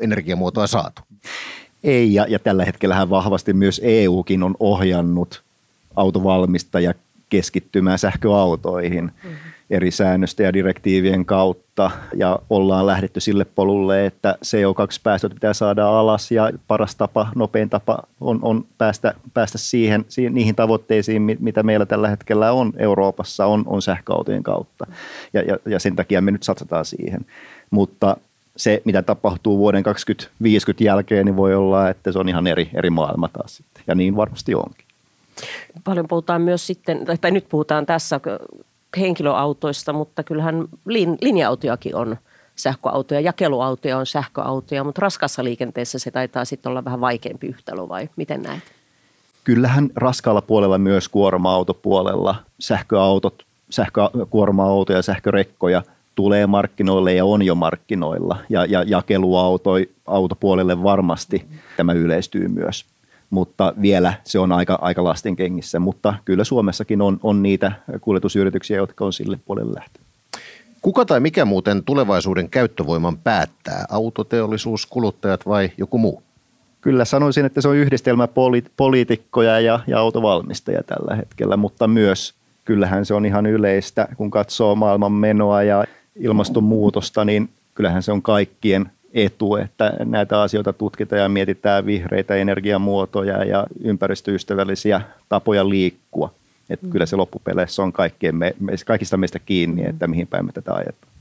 energiamuotoa 0.00 0.66
saatu 0.66 1.02
ei, 1.84 2.14
ja, 2.14 2.26
ja 2.28 2.38
tällä 2.38 2.64
hetkellä 2.64 3.10
vahvasti 3.10 3.52
myös 3.52 3.80
EUkin 3.84 4.42
on 4.42 4.54
ohjannut 4.60 5.42
autovalmistajia 5.96 6.94
keskittymään 7.28 7.98
sähköautoihin 7.98 9.04
mm-hmm. 9.04 9.36
eri 9.70 9.90
säännöstä 9.90 10.42
ja 10.42 10.52
direktiivien 10.52 11.24
kautta, 11.24 11.90
ja 12.16 12.38
ollaan 12.50 12.86
lähdetty 12.86 13.20
sille 13.20 13.44
polulle, 13.44 14.06
että 14.06 14.38
CO2-päästöt 14.44 15.34
pitää 15.34 15.52
saada 15.52 15.88
alas, 15.88 16.32
ja 16.32 16.50
paras 16.68 16.96
tapa, 16.96 17.28
nopein 17.34 17.70
tapa 17.70 17.98
on, 18.20 18.38
on 18.42 18.64
päästä, 18.78 19.14
päästä 19.34 19.58
siihen, 19.58 20.04
siihen, 20.08 20.34
niihin 20.34 20.54
tavoitteisiin, 20.54 21.22
mitä 21.40 21.62
meillä 21.62 21.86
tällä 21.86 22.08
hetkellä 22.08 22.52
on 22.52 22.72
Euroopassa, 22.76 23.46
on, 23.46 23.62
on 23.66 23.82
sähköautojen 23.82 24.42
kautta, 24.42 24.86
ja, 25.32 25.42
ja, 25.42 25.58
ja 25.66 25.78
sen 25.78 25.96
takia 25.96 26.20
me 26.20 26.30
nyt 26.30 26.42
satsataan 26.42 26.84
siihen. 26.84 27.26
Mutta 27.70 28.16
se, 28.56 28.82
mitä 28.84 29.02
tapahtuu 29.02 29.58
vuoden 29.58 29.82
2050 29.82 30.84
jälkeen, 30.84 31.26
niin 31.26 31.36
voi 31.36 31.54
olla, 31.54 31.88
että 31.88 32.12
se 32.12 32.18
on 32.18 32.28
ihan 32.28 32.46
eri, 32.46 32.70
eri 32.74 32.90
maailma 32.90 33.28
taas 33.28 33.56
sitten. 33.56 33.82
Ja 33.86 33.94
niin 33.94 34.16
varmasti 34.16 34.54
onkin. 34.54 34.86
Paljon 35.84 36.08
puhutaan 36.08 36.42
myös 36.42 36.66
sitten, 36.66 37.04
tai 37.20 37.30
nyt 37.30 37.48
puhutaan 37.48 37.86
tässä 37.86 38.20
henkilöautoista, 38.98 39.92
mutta 39.92 40.22
kyllähän 40.22 40.64
linja-autojakin 41.20 41.96
on 41.96 42.16
sähköautoja, 42.56 43.20
jakeluautoja 43.20 43.98
on 43.98 44.06
sähköautoja, 44.06 44.84
mutta 44.84 45.02
raskassa 45.02 45.44
liikenteessä 45.44 45.98
se 45.98 46.10
taitaa 46.10 46.44
sitten 46.44 46.70
olla 46.70 46.84
vähän 46.84 47.00
vaikeampi 47.00 47.46
yhtälö 47.46 47.88
vai 47.88 48.08
miten 48.16 48.42
näet? 48.42 48.62
Kyllähän 49.44 49.90
raskaalla 49.96 50.42
puolella 50.42 50.78
myös 50.78 51.08
kuorma-autopuolella 51.08 52.34
sähköautot, 52.60 53.42
sähkökuorma-autoja, 53.70 55.02
sähkörekkoja– 55.02 55.82
tulee 56.14 56.46
markkinoille 56.46 57.14
ja 57.14 57.24
on 57.24 57.42
jo 57.42 57.54
markkinoilla. 57.54 58.36
Ja, 58.48 58.64
ja 58.64 58.82
jakeluautopuolelle 58.82 60.82
varmasti 60.82 61.44
tämä 61.76 61.92
yleistyy 61.92 62.48
myös. 62.48 62.84
Mutta 63.30 63.74
vielä 63.80 64.14
se 64.24 64.38
on 64.38 64.52
aika, 64.52 64.78
aika 64.80 65.04
lasten 65.04 65.36
kengissä. 65.36 65.78
Mutta 65.78 66.14
kyllä 66.24 66.44
Suomessakin 66.44 67.02
on, 67.02 67.20
on 67.22 67.42
niitä 67.42 67.72
kuljetusyrityksiä, 68.00 68.76
jotka 68.76 69.04
on 69.04 69.12
sille 69.12 69.38
puolelle 69.44 69.74
lähtenyt. 69.74 70.04
Kuka 70.82 71.04
tai 71.04 71.20
mikä 71.20 71.44
muuten 71.44 71.84
tulevaisuuden 71.84 72.50
käyttövoiman 72.50 73.18
päättää? 73.18 73.84
Autoteollisuus, 73.90 74.86
kuluttajat 74.86 75.46
vai 75.46 75.70
joku 75.78 75.98
muu? 75.98 76.22
Kyllä 76.80 77.04
sanoisin, 77.04 77.44
että 77.44 77.60
se 77.60 77.68
on 77.68 77.76
yhdistelmä 77.76 78.26
poli- 78.26 78.70
poliitikkoja 78.76 79.60
ja, 79.60 79.80
ja 79.86 79.98
autovalmistajia 79.98 80.82
tällä 80.82 81.16
hetkellä, 81.16 81.56
mutta 81.56 81.88
myös 81.88 82.34
kyllähän 82.64 83.06
se 83.06 83.14
on 83.14 83.26
ihan 83.26 83.46
yleistä, 83.46 84.08
kun 84.16 84.30
katsoo 84.30 84.74
maailman 84.74 85.12
menoa 85.12 85.62
ja 85.62 85.84
ilmastonmuutosta, 86.16 87.24
niin 87.24 87.48
kyllähän 87.74 88.02
se 88.02 88.12
on 88.12 88.22
kaikkien 88.22 88.90
etu, 89.14 89.56
että 89.56 89.92
näitä 90.04 90.42
asioita 90.42 90.72
tutkitaan 90.72 91.22
ja 91.22 91.28
mietitään 91.28 91.86
vihreitä 91.86 92.34
energiamuotoja 92.34 93.44
ja 93.44 93.66
ympäristöystävällisiä 93.84 95.00
tapoja 95.28 95.68
liikkua. 95.68 96.30
Että 96.70 96.86
mm. 96.86 96.92
kyllä 96.92 97.06
se 97.06 97.16
loppupeleissä 97.16 97.82
on 97.82 97.92
kaikkien 97.92 98.36
me, 98.36 98.54
kaikista 98.86 99.16
meistä 99.16 99.38
kiinni, 99.38 99.82
mm. 99.82 99.90
että 99.90 100.06
mihin 100.06 100.26
päin 100.26 100.46
me 100.46 100.52
tätä 100.52 100.74
ajetaan. 100.74 101.14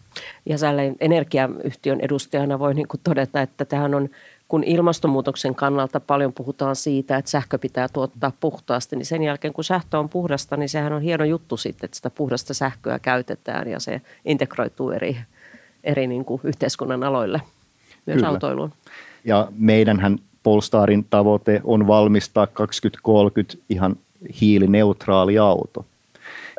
Ja 0.46 0.58
energiayhtiön 1.00 2.00
edustajana 2.02 2.60
voi 2.60 2.74
niin 2.74 2.88
todeta, 3.04 3.42
että 3.42 3.66
tähän 3.66 3.96
on 3.96 4.10
kun 4.48 4.64
ilmastonmuutoksen 4.64 5.56
kannalta 5.56 6.00
paljon 6.00 6.34
puhutaan 6.34 6.76
siitä, 6.76 7.18
että 7.18 7.32
sähkö 7.32 7.58
pitää 7.58 7.88
tuottaa 7.88 8.32
puhtaasti, 8.40 8.96
niin 8.96 9.06
sen 9.06 9.24
jälkeen 9.24 9.54
kun 9.54 9.64
sähkö 9.64 10.00
on 10.00 10.10
puhdasta, 10.10 10.58
niin 10.58 10.70
sehän 10.70 10.94
on 10.94 11.02
hieno 11.02 11.24
juttu 11.26 11.58
sitten, 11.58 11.86
että 11.86 11.96
sitä 11.96 12.10
puhdasta 12.10 12.54
sähköä 12.54 13.00
käytetään 13.00 13.68
ja 13.68 13.80
se 13.80 14.02
integroituu 14.26 14.92
eri, 14.92 15.18
eri 15.84 16.08
niin 16.08 16.26
kuin 16.26 16.42
yhteiskunnan 16.44 17.04
aloille, 17.04 17.42
myös 18.06 18.16
Kyllä. 18.16 18.30
autoiluun. 18.30 18.74
Ja 19.26 19.48
meidänhän 19.58 20.20
Polestarin 20.44 21.06
tavoite 21.10 21.62
on 21.64 21.88
valmistaa 21.88 22.48
2030 22.48 23.56
ihan 23.70 23.96
hiilineutraali 24.42 25.38
auto. 25.38 25.86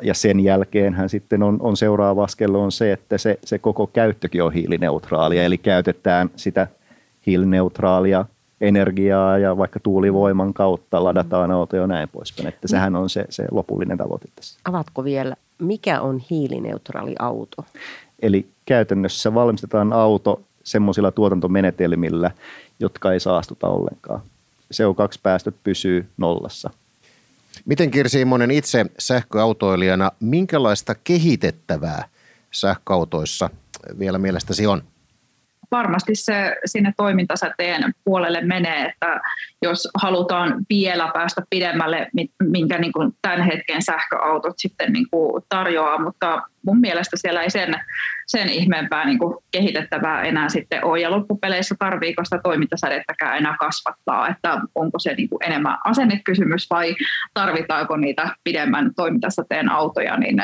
Ja 0.01 0.13
sen 0.13 0.39
jälkeenhän 0.39 1.09
sitten 1.09 1.43
on, 1.43 1.57
on 1.59 1.77
seuraava 1.77 2.23
askel 2.23 2.55
on 2.55 2.71
se, 2.71 2.91
että 2.91 3.17
se, 3.17 3.39
se 3.45 3.59
koko 3.59 3.87
käyttökin 3.87 4.43
on 4.43 4.53
hiilineutraalia, 4.53 5.43
eli 5.43 5.57
käytetään 5.57 6.29
sitä– 6.35 6.67
hiilineutraalia 7.25 8.25
energiaa 8.61 9.37
ja 9.37 9.57
vaikka 9.57 9.79
tuulivoiman 9.79 10.53
kautta 10.53 11.03
ladataan 11.03 11.51
autoja 11.51 11.81
ja 11.81 11.87
näin 11.87 12.09
poispäin. 12.09 12.47
Että 12.47 12.67
sehän 12.67 12.95
on 12.95 13.09
se, 13.09 13.25
se 13.29 13.45
lopullinen 13.51 13.97
tavoite 13.97 14.27
tässä. 14.35 14.59
Avatko 14.65 15.03
vielä, 15.03 15.35
mikä 15.59 16.01
on 16.01 16.21
hiilineutraali 16.29 17.15
auto? 17.19 17.65
Eli 18.21 18.45
käytännössä 18.65 19.33
valmistetaan 19.33 19.93
auto 19.93 20.41
semmoisilla 20.63 21.11
tuotantomenetelmillä, 21.11 22.31
jotka 22.79 23.13
ei 23.13 23.19
saastuta 23.19 23.67
ollenkaan. 23.67 24.21
CO2-päästöt 24.73 25.55
pysyy 25.63 26.05
nollassa. 26.17 26.69
Miten 27.65 27.91
Kirsi 27.91 28.21
Immonen 28.21 28.51
itse 28.51 28.85
sähköautoilijana, 28.99 30.11
minkälaista 30.19 30.95
kehitettävää 31.03 32.07
sähköautoissa 32.51 33.49
vielä 33.99 34.17
mielestäsi 34.17 34.67
on? 34.67 34.83
Varmasti 35.71 36.15
se 36.15 36.55
sinne 36.65 36.93
toimintasäteen 36.97 37.93
puolelle 38.03 38.41
menee, 38.41 38.85
että 38.85 39.21
jos 39.61 39.87
halutaan 40.01 40.65
vielä 40.69 41.11
päästä 41.13 41.41
pidemmälle, 41.49 42.07
minkä 42.43 42.77
niin 42.77 42.91
kuin 42.93 43.11
tämän 43.21 43.41
hetken 43.41 43.81
sähköautot 43.81 44.53
sitten 44.57 44.93
niin 44.93 45.07
kuin 45.11 45.43
tarjoaa, 45.49 46.01
mutta 46.01 46.41
mun 46.65 46.79
mielestä 46.79 47.17
siellä 47.17 47.41
ei 47.41 47.49
sen, 47.49 47.75
sen 48.27 48.49
ihmeempää 48.49 49.05
niin 49.05 49.19
kuin 49.19 49.37
kehitettävää 49.51 50.21
enää 50.21 50.49
sitten 50.49 50.85
ole. 50.85 50.99
Ja 50.99 51.11
loppupeleissä 51.11 51.75
tarviiko 51.79 52.25
sitä 52.25 52.39
toimintasädettäkään 52.43 53.37
enää 53.37 53.55
kasvattaa, 53.59 54.27
että 54.27 54.61
onko 54.75 54.99
se 54.99 55.13
niin 55.13 55.29
kuin 55.29 55.43
enemmän 55.43 55.77
asennekysymys 55.83 56.69
vai 56.69 56.95
tarvitaanko 57.33 57.97
niitä 57.97 58.35
pidemmän 58.43 58.91
toimintasäteen 58.95 59.71
autoja, 59.71 60.17
niin 60.17 60.37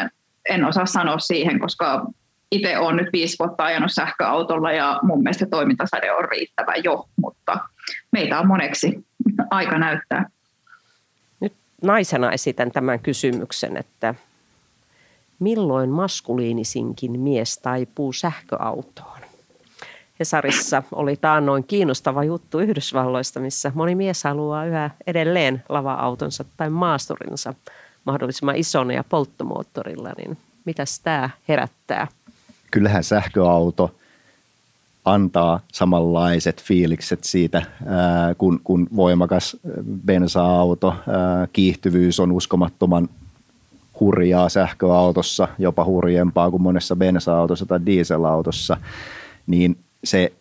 en 0.50 0.66
osaa 0.66 0.86
sanoa 0.86 1.20
siihen, 1.20 1.60
koska 1.60 2.06
itse 2.52 2.78
olen 2.78 2.96
nyt 2.96 3.10
viisi 3.14 3.36
vuotta 3.40 3.64
ajanut 3.64 3.92
sähköautolla 3.92 4.72
ja 4.72 5.00
mun 5.04 5.24
mielestä 5.24 5.46
toimintasade 5.46 6.12
on 6.12 6.26
riittävä 6.30 6.76
jo, 6.84 7.06
mutta 7.22 7.58
meitä 8.12 8.40
on 8.40 8.48
moneksi 8.48 9.06
aika 9.50 9.78
näyttää. 9.78 10.30
Nyt 11.40 11.54
naisena 11.84 12.32
esitän 12.32 12.72
tämän 12.72 13.00
kysymyksen, 13.00 13.78
että 13.78 14.16
milloin 15.40 15.90
maskuliinisinkin 15.90 17.20
mies 17.20 17.58
taipuu 17.58 18.14
sähköautoon? 18.14 19.22
Hesarissa 20.20 20.84
oli 20.92 21.16
taannoin 21.16 21.64
kiinnostava 21.64 22.24
juttu 22.24 22.60
Yhdysvalloista, 22.60 23.40
missä 23.40 23.72
moni 23.76 23.96
mies 23.96 24.24
haluaa 24.24 24.66
yhä 24.66 24.90
edelleen 25.08 25.64
lava-autonsa 25.70 26.46
tai 26.58 26.70
maasturinsa 26.70 27.54
mahdollisimman 28.06 28.56
isona 28.56 28.94
ja 28.94 29.04
polttomoottorilla, 29.04 30.10
niin 30.18 30.38
mitäs 30.66 31.00
tämä 31.00 31.30
herättää? 31.48 32.08
Kyllähän 32.72 33.04
sähköauto 33.04 33.96
antaa 35.06 35.60
samanlaiset 35.74 36.62
fiilikset 36.62 37.24
siitä, 37.24 37.62
kun, 38.38 38.60
kun 38.64 38.88
voimakas 38.96 39.58
bensa-auto. 40.06 40.96
Kiihtyvyys 41.54 42.20
on 42.20 42.32
uskomattoman 42.32 43.10
hurjaa 44.00 44.50
sähköautossa, 44.50 45.48
jopa 45.60 45.86
hurjempaa 45.86 46.52
kuin 46.52 46.62
monessa 46.62 46.96
bensa-autossa 46.96 47.66
tai 47.66 47.80
dieselautossa, 47.86 48.78
niin 49.48 49.78
se 50.04 50.34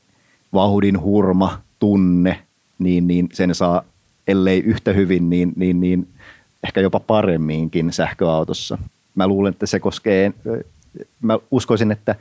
vauhdin 0.52 1.00
hurma 1.00 1.60
tunne, 1.78 2.42
niin, 2.78 3.06
niin 3.06 3.28
sen 3.32 3.54
saa, 3.54 3.82
ellei 4.28 4.60
yhtä 4.60 4.92
hyvin, 4.92 5.30
niin, 5.30 5.52
niin, 5.56 5.80
niin 5.80 6.08
ehkä 6.64 6.80
jopa 6.80 7.00
paremminkin 7.00 7.92
sähköautossa. 7.92 8.78
Mä 9.14 9.26
luulen, 9.26 9.52
että 9.52 9.66
se 9.66 9.80
koskee, 9.80 10.32
mä 11.22 11.38
uskoisin, 11.50 11.92
että 11.92 12.14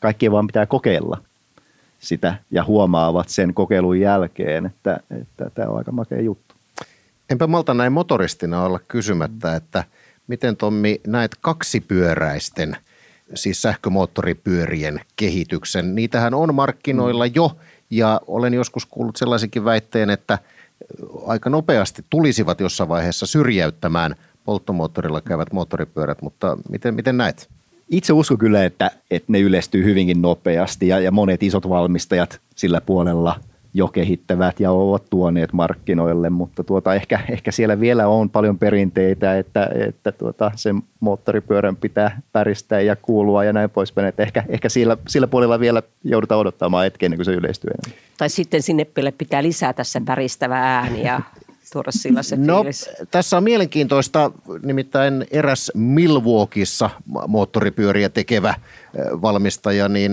kaikkien 0.00 0.32
vaan 0.32 0.46
pitää 0.46 0.66
kokeilla 0.66 1.22
sitä 1.98 2.34
ja 2.50 2.64
huomaavat 2.64 3.28
sen 3.28 3.54
kokeilun 3.54 4.00
jälkeen, 4.00 4.66
että, 4.66 5.00
että 5.20 5.50
tämä 5.54 5.68
on 5.68 5.78
aika 5.78 5.92
makea 5.92 6.20
juttu. 6.20 6.54
Enpä 7.30 7.46
malta 7.46 7.74
näin 7.74 7.92
motoristina 7.92 8.62
olla 8.62 8.80
kysymättä, 8.88 9.56
että 9.56 9.84
miten 10.26 10.56
Tommi 10.56 11.00
näet 11.06 11.30
kaksipyöräisten, 11.40 12.76
siis 13.34 13.62
sähkömoottoripyörien 13.62 15.00
kehityksen? 15.16 15.94
Niitähän 15.94 16.34
on 16.34 16.54
markkinoilla 16.54 17.26
jo 17.26 17.56
ja 17.90 18.20
olen 18.26 18.54
joskus 18.54 18.86
kuullut 18.86 19.16
sellaisenkin 19.16 19.64
väitteen, 19.64 20.10
että 20.10 20.38
aika 21.26 21.50
nopeasti 21.50 22.04
tulisivat 22.10 22.60
jossain 22.60 22.88
vaiheessa 22.88 23.26
syrjäyttämään 23.26 24.16
polttomoottorilla 24.44 25.20
käyvät 25.20 25.52
moottoripyörät, 25.52 26.22
mutta 26.22 26.58
miten, 26.70 26.94
miten 26.94 27.16
näet? 27.16 27.48
Itse 27.90 28.12
uskon 28.12 28.38
kyllä, 28.38 28.64
että, 28.64 28.90
että 29.10 29.32
ne 29.32 29.40
yleistyy 29.40 29.84
hyvinkin 29.84 30.22
nopeasti 30.22 30.88
ja, 30.88 31.00
ja 31.00 31.10
monet 31.10 31.42
isot 31.42 31.68
valmistajat 31.68 32.40
sillä 32.56 32.80
puolella 32.80 33.40
jo 33.74 33.88
kehittävät 33.88 34.60
ja 34.60 34.72
ovat 34.72 35.04
tuoneet 35.10 35.52
markkinoille, 35.52 36.30
mutta 36.30 36.64
tuota, 36.64 36.94
ehkä, 36.94 37.20
ehkä 37.30 37.52
siellä 37.52 37.80
vielä 37.80 38.08
on 38.08 38.30
paljon 38.30 38.58
perinteitä, 38.58 39.38
että, 39.38 39.70
että 39.88 40.12
tuota, 40.12 40.52
sen 40.54 40.82
moottoripyörän 41.00 41.76
pitää 41.76 42.20
päristää 42.32 42.80
ja 42.80 42.96
kuulua 42.96 43.44
ja 43.44 43.52
näin 43.52 43.70
poispäin. 43.70 44.08
Että 44.08 44.22
ehkä, 44.22 44.44
ehkä 44.48 44.68
sillä, 44.68 44.96
sillä 45.08 45.26
puolella 45.26 45.60
vielä 45.60 45.82
joudutaan 46.04 46.40
odottamaan 46.40 46.84
hetken 46.84 47.06
ennen 47.06 47.18
kuin 47.18 47.24
se 47.24 47.32
yleistyy. 47.32 47.70
Tai 48.18 48.30
sitten 48.30 48.62
sinne 48.62 48.86
pitää 49.18 49.42
lisätä 49.42 49.84
se 49.84 50.02
päristävä 50.04 50.76
ääni 50.76 51.02
ja 51.02 51.20
tuoda 51.76 51.92
sillä 51.92 52.22
se 52.22 52.36
no, 52.36 52.56
fiilis? 52.56 52.90
Tässä 53.10 53.36
on 53.36 53.42
mielenkiintoista, 53.42 54.30
nimittäin 54.62 55.26
eräs 55.30 55.72
Milwaukeeissa 55.74 56.90
moottoripyöriä 57.28 58.08
tekevä 58.08 58.54
valmistaja, 59.22 59.88
niin, 59.88 60.12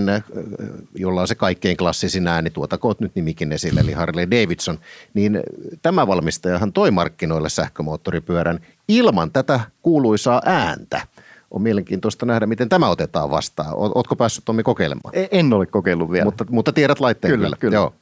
jolla 0.94 1.20
on 1.20 1.28
se 1.28 1.34
kaikkein 1.34 1.76
klassisin 1.76 2.26
ääni, 2.26 2.50
tuotakoot 2.50 3.00
nyt 3.00 3.14
nimikin 3.14 3.52
esille, 3.52 3.80
eli 3.80 3.92
Harley 3.92 4.30
Davidson, 4.30 4.78
niin 5.14 5.40
tämä 5.82 6.06
valmistajahan 6.06 6.72
toi 6.72 6.90
markkinoille 6.90 7.48
sähkömoottoripyörän 7.48 8.60
ilman 8.88 9.30
tätä 9.30 9.60
kuuluisaa 9.82 10.42
ääntä. 10.44 11.06
On 11.50 11.62
mielenkiintoista 11.62 12.26
nähdä, 12.26 12.46
miten 12.46 12.68
tämä 12.68 12.88
otetaan 12.88 13.30
vastaan. 13.30 13.74
Oletko 13.74 14.16
päässyt 14.16 14.44
Tommi 14.44 14.62
kokeilemaan? 14.62 15.14
E, 15.16 15.26
en 15.30 15.52
ole 15.52 15.66
kokeillut 15.66 16.10
vielä. 16.10 16.24
Mutta, 16.24 16.44
mutta 16.50 16.72
tiedät 16.72 17.00
laitteen 17.00 17.32
kyllä. 17.32 17.46
Kyllä, 17.46 17.56
kyllä. 17.56 17.74
Joo. 17.74 17.94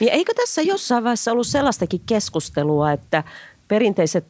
Niin 0.00 0.12
eikö 0.12 0.34
tässä 0.34 0.62
jossain 0.62 1.04
vaiheessa 1.04 1.32
ollut 1.32 1.46
sellaistakin 1.46 2.00
keskustelua, 2.06 2.92
että 2.92 3.24
perinteiset 3.68 4.24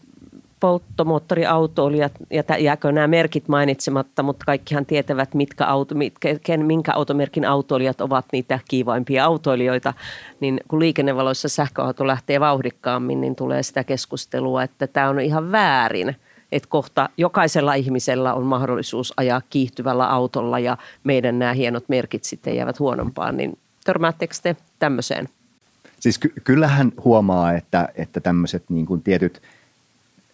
polttomoottoriautoilijat, 0.61 2.13
ja 2.31 2.59
jääkö 2.59 2.93
nämä 2.93 3.07
merkit 3.07 3.49
mainitsematta, 3.49 4.23
mutta 4.23 4.45
kaikkihan 4.47 4.87
tietävät, 4.87 5.35
mitkä 5.35 5.67
auto, 5.67 5.95
mitkä, 5.95 6.29
minkä 6.57 6.93
automerkin 6.95 7.45
autoilijat 7.45 8.01
ovat 8.01 8.25
niitä 8.33 8.59
kiivaimpia 8.69 9.25
autoilijoita, 9.25 9.95
niin 10.41 10.61
kun 10.69 10.81
liikennevaloissa 10.81 11.49
sähköauto 11.49 12.07
lähtee 12.07 12.41
vauhdikkaammin, 12.41 13.21
niin 13.21 13.37
tulee 13.37 13.63
sitä 13.63 13.85
keskustelua, 13.85 14.63
että 14.63 14.87
tämä 14.87 15.09
on 15.09 15.21
ihan 15.21 15.53
väärin, 15.53 16.17
että 16.53 16.69
kohta 16.69 17.09
jokaisella 17.17 17.75
ihmisellä 17.75 18.35
on 18.35 18.45
mahdollisuus 18.45 19.13
ajaa 19.17 19.43
kiihtyvällä 19.51 20.09
autolla 20.09 20.59
ja 20.59 20.77
meidän 21.05 21.39
nämä 21.39 21.53
hienot 21.53 21.85
merkit 21.89 22.25
sitten 22.25 22.57
jäävät 22.57 22.79
huonompaan, 22.79 23.37
niin 23.37 23.59
törmäättekö 23.85 24.35
te 24.43 24.57
tämmöiseen? 24.85 25.29
Siis 26.01 26.19
ky- 26.19 26.33
kyllähän 26.45 26.93
huomaa, 27.05 27.53
että, 27.53 27.89
että 27.95 28.21
tämmöiset 28.21 28.65
niin 28.69 28.87
kuin 28.87 29.03
tietyt 29.03 29.43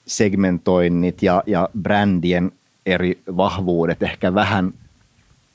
segmentoinnit 0.06 1.22
ja, 1.22 1.42
ja 1.46 1.68
brändien 1.82 2.52
eri 2.86 3.20
vahvuudet 3.36 4.02
ehkä 4.02 4.34
vähän 4.34 4.72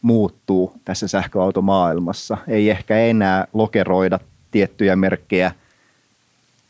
muuttuu 0.02 0.74
tässä 0.86 1.08
sähköautomaailmassa. 1.08 2.38
Ei 2.48 2.70
ehkä 2.70 2.98
enää 2.98 3.48
lokeroida 3.54 4.20
tiettyjä 4.52 4.96
merkkejä 4.96 5.52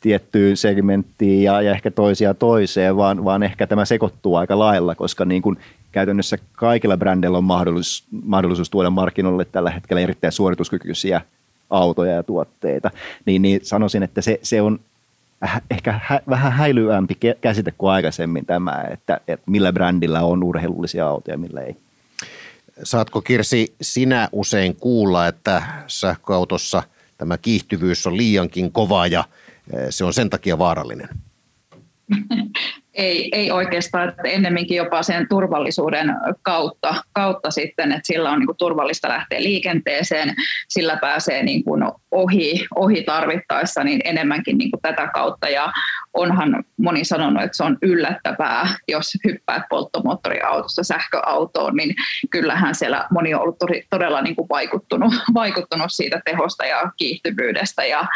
tiettyyn 0.01 0.57
segmenttiin 0.57 1.43
ja, 1.43 1.61
ja 1.61 1.71
ehkä 1.71 1.91
toisia 1.91 2.33
toiseen, 2.33 2.97
vaan, 2.97 3.25
vaan 3.25 3.43
ehkä 3.43 3.67
tämä 3.67 3.85
sekoittuu 3.85 4.35
aika 4.35 4.59
lailla, 4.59 4.95
koska 4.95 5.25
niin 5.25 5.41
kuin 5.41 5.57
käytännössä 5.91 6.37
kaikilla 6.53 6.97
brändeillä 6.97 7.37
on 7.37 7.43
mahdollisuus, 7.43 8.03
mahdollisuus 8.23 8.69
tuoda 8.69 8.89
markkinoille 8.89 9.45
tällä 9.45 9.69
hetkellä 9.71 10.01
erittäin 10.01 10.31
suorituskykyisiä 10.31 11.21
autoja 11.77 12.11
ja 12.11 12.23
tuotteita, 12.23 12.91
niin, 13.25 13.41
niin 13.41 13.59
sanoisin, 13.63 14.03
että 14.03 14.21
se, 14.21 14.39
se 14.43 14.61
on 14.61 14.79
ehkä 15.71 15.99
hä, 16.03 16.21
vähän 16.29 16.51
häilyämpi 16.51 17.17
käsite 17.41 17.73
kuin 17.77 17.91
aikaisemmin 17.91 18.45
tämä, 18.45 18.85
että, 18.91 19.21
että 19.27 19.51
millä 19.51 19.73
brändillä 19.73 20.21
on 20.21 20.43
urheilullisia 20.43 21.07
autoja, 21.07 21.37
millä 21.37 21.61
ei. 21.61 21.75
Saatko 22.83 23.21
Kirsi 23.21 23.75
sinä 23.81 24.29
usein 24.31 24.75
kuulla, 24.75 25.27
että 25.27 25.63
sähköautossa 25.87 26.83
tämä 27.17 27.37
kiihtyvyys 27.37 28.07
on 28.07 28.17
liiankin 28.17 28.71
kova 28.71 29.07
ja 29.07 29.23
eh, 29.73 29.87
se 29.89 30.05
on 30.05 30.13
sen 30.13 30.29
takia 30.29 30.57
vaarallinen? 30.57 31.09
ei, 32.95 33.29
ei 33.31 33.51
oikeastaan, 33.51 34.09
että 34.09 34.21
ennemminkin 34.25 34.77
jopa 34.77 35.03
sen 35.03 35.27
turvallisuuden 35.29 36.15
kautta, 36.41 36.95
kautta 37.13 37.51
sitten, 37.51 37.91
että 37.91 38.07
sillä 38.07 38.31
on 38.31 38.39
niin 38.39 38.47
kuin 38.47 38.57
turvallista 38.57 39.09
lähteä 39.09 39.43
liikenteeseen, 39.43 40.35
sillä 40.69 40.97
pääsee 40.97 41.43
niin 41.43 41.63
kuin 41.63 41.83
ohi, 42.11 42.65
ohi 42.75 43.03
tarvittaessa 43.03 43.83
niin 43.83 44.01
enemmänkin 44.05 44.57
niin 44.57 44.71
kuin 44.71 44.81
tätä 44.81 45.07
kautta. 45.13 45.49
Ja 45.49 45.71
onhan 46.13 46.63
moni 46.77 47.05
sanonut, 47.05 47.43
että 47.43 47.57
se 47.57 47.63
on 47.63 47.77
yllättävää, 47.81 48.67
jos 48.87 49.13
hyppäät 49.27 49.63
polttomoottoriautosta 49.69 50.83
sähköautoon, 50.83 51.75
niin 51.75 51.95
kyllähän 52.29 52.75
siellä 52.75 53.07
moni 53.11 53.33
on 53.33 53.41
ollut 53.41 53.57
todella 53.89 54.21
niin 54.21 54.35
kuin 54.35 54.49
vaikuttunut, 54.49 55.13
vaikuttunut 55.33 55.91
siitä 55.91 56.21
tehosta 56.25 56.65
ja 56.65 56.91
kiihtyvyydestä. 56.97 57.85
Ja 57.85 58.07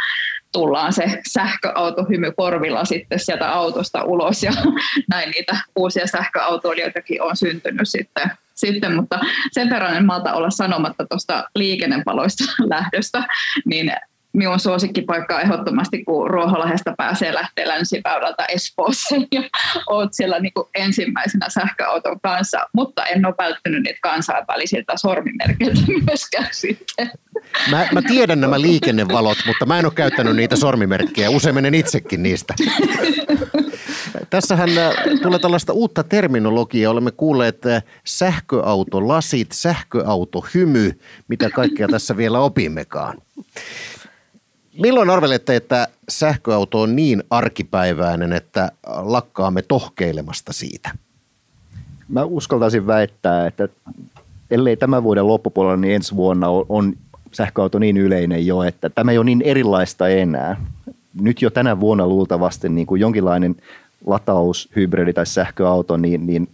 tullaan 0.51 0.93
se 0.93 1.21
sähköautohymy 1.31 2.31
korvilla 2.31 2.85
sitten 2.85 3.19
sieltä 3.19 3.51
autosta 3.51 4.03
ulos 4.03 4.43
ja 4.43 4.51
näin 5.11 5.31
niitä 5.31 5.57
uusia 5.75 6.07
sähköautoilijoitakin 6.07 7.21
on 7.21 7.37
syntynyt 7.37 7.89
sitten, 7.89 8.31
sitten. 8.55 8.95
Mutta 8.95 9.19
sen 9.51 9.69
verran 9.69 9.97
en 9.97 10.05
malta 10.05 10.33
olla 10.33 10.49
sanomatta 10.49 11.05
tuosta 11.05 11.49
liikennepaloista 11.55 12.43
lähdöstä, 12.73 13.23
niin 13.65 13.91
minun 14.39 14.59
suosikkipaikka 14.59 15.35
on 15.35 15.41
ehdottomasti, 15.41 16.03
kun 16.03 16.29
Ruoholahesta 16.29 16.93
pääsee 16.97 17.33
lähteä 17.33 17.67
länsiväylältä 17.67 18.45
Espooseen 18.45 19.27
ja 19.31 19.41
olet 19.89 20.13
siellä 20.13 20.39
niin 20.39 20.53
kuin 20.53 20.67
ensimmäisenä 20.75 21.49
sähköauton 21.49 22.19
kanssa, 22.21 22.59
mutta 22.73 23.05
en 23.05 23.25
ole 23.25 23.35
välttynyt 23.37 23.83
niitä 23.83 23.99
kansainvälisiltä 24.01 24.93
sormimerkeiltä 24.97 25.81
myöskään 26.07 26.49
sitten. 26.51 27.11
Mä, 27.69 27.87
mä 27.91 28.01
tiedän 28.01 28.41
nämä 28.41 28.61
liikennevalot, 28.61 29.37
mutta 29.47 29.65
mä 29.65 29.79
en 29.79 29.85
ole 29.85 29.93
käyttänyt 29.95 30.35
niitä 30.35 30.55
sormimerkkejä. 30.55 31.29
Usein 31.29 31.55
menen 31.55 31.73
itsekin 31.73 32.23
niistä. 32.23 32.53
Tässähän 34.29 34.77
äh, 34.77 34.93
tulee 35.21 35.39
tällaista 35.39 35.73
uutta 35.73 36.03
terminologiaa. 36.03 36.91
Olemme 36.91 37.11
kuulleet 37.11 37.65
äh, 37.65 37.83
sähköautolasit, 38.03 39.51
sähköautohymy, 39.51 40.99
mitä 41.27 41.49
kaikkea 41.49 41.87
tässä 41.87 42.17
vielä 42.17 42.39
opimmekaan. 42.39 43.17
Milloin 44.79 45.09
arvelette, 45.09 45.55
että 45.55 45.87
sähköauto 46.09 46.81
on 46.81 46.95
niin 46.95 47.23
arkipäiväinen, 47.29 48.33
että 48.33 48.71
lakkaamme 48.85 49.61
tohkeilemasta 49.61 50.53
siitä? 50.53 50.91
Mä 52.09 52.23
uskaltaisin 52.23 52.87
väittää, 52.87 53.47
että 53.47 53.69
ellei 54.51 54.77
tämän 54.77 55.03
vuoden 55.03 55.27
loppupuolella, 55.27 55.77
niin 55.77 55.95
ensi 55.95 56.15
vuonna 56.15 56.47
on 56.69 56.93
sähköauto 57.31 57.79
niin 57.79 57.97
yleinen 57.97 58.45
jo, 58.45 58.63
että 58.63 58.89
tämä 58.89 59.11
ei 59.11 59.17
ole 59.17 59.25
niin 59.25 59.41
erilaista 59.41 60.07
enää. 60.07 60.65
Nyt 61.21 61.41
jo 61.41 61.49
tänä 61.49 61.79
vuonna 61.79 62.07
luultavasti 62.07 62.69
niin 62.69 62.87
kuin 62.87 63.01
jonkinlainen 63.01 63.55
lataus, 64.05 64.69
hybridi 64.75 65.13
tai 65.13 65.25
sähköauto, 65.25 65.97
niin, 65.97 66.27
niin 66.27 66.49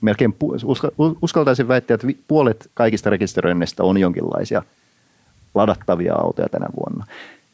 melkein 0.00 0.36
uskaltaisin 1.22 1.68
väittää, 1.68 1.94
että 1.94 2.06
puolet 2.28 2.70
kaikista 2.74 3.10
rekisteröinneistä 3.10 3.82
on 3.82 3.98
jonkinlaisia 3.98 4.62
ladattavia 5.54 6.14
autoja 6.14 6.48
tänä 6.48 6.66
vuonna. 6.76 7.06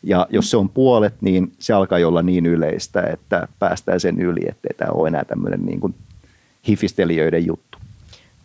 Ja 0.06 0.26
jos 0.30 0.50
se 0.50 0.56
on 0.56 0.68
puolet, 0.68 1.14
niin 1.20 1.52
se 1.58 1.72
alkaa 1.72 1.98
olla 2.06 2.22
niin 2.22 2.46
yleistä, 2.46 3.02
että 3.02 3.48
päästään 3.58 4.00
sen 4.00 4.20
yli, 4.20 4.40
ettei 4.48 4.76
tämä 4.76 4.90
ole 4.92 5.08
enää 5.08 5.24
tämmöinen 5.24 5.66
niin 5.66 5.80
kuin 5.80 5.94
hifistelijöiden 6.68 7.46
juttu. 7.46 7.78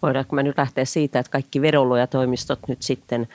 Voidaanko 0.01 0.35
me 0.35 0.43
nyt 0.43 0.57
lähteä 0.57 0.85
siitä, 0.85 1.19
että 1.19 1.31
kaikki 1.31 1.61
vedonluojatoimistot 1.61 2.59
nyt 2.67 2.81
sitten 2.81 3.27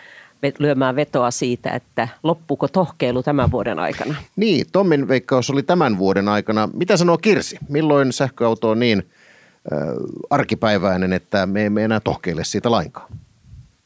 lyömään 0.59 0.97
vetoa 0.97 1.31
siitä, 1.31 1.71
että 1.71 2.09
loppuuko 2.23 2.69
tohkeilu 2.69 3.23
tämän 3.23 3.51
vuoden 3.51 3.79
aikana? 3.79 4.15
Niin, 4.37 4.67
Tommin 4.73 5.09
veikkaus 5.09 5.51
oli 5.51 5.63
tämän 5.63 5.99
vuoden 5.99 6.29
aikana. 6.29 6.69
Mitä 6.73 6.97
sanoo 6.97 7.19
Kirsi? 7.19 7.59
Milloin 7.69 8.13
sähköauto 8.13 8.71
on 8.71 8.79
niin 8.79 9.07
äh, 9.73 9.79
arkipäiväinen, 10.31 11.13
että 11.13 11.47
me 11.47 11.67
emme 11.67 11.85
enää 11.85 12.01
tohkeile 12.01 12.45
siitä 12.45 12.71
lainkaan? 12.71 13.09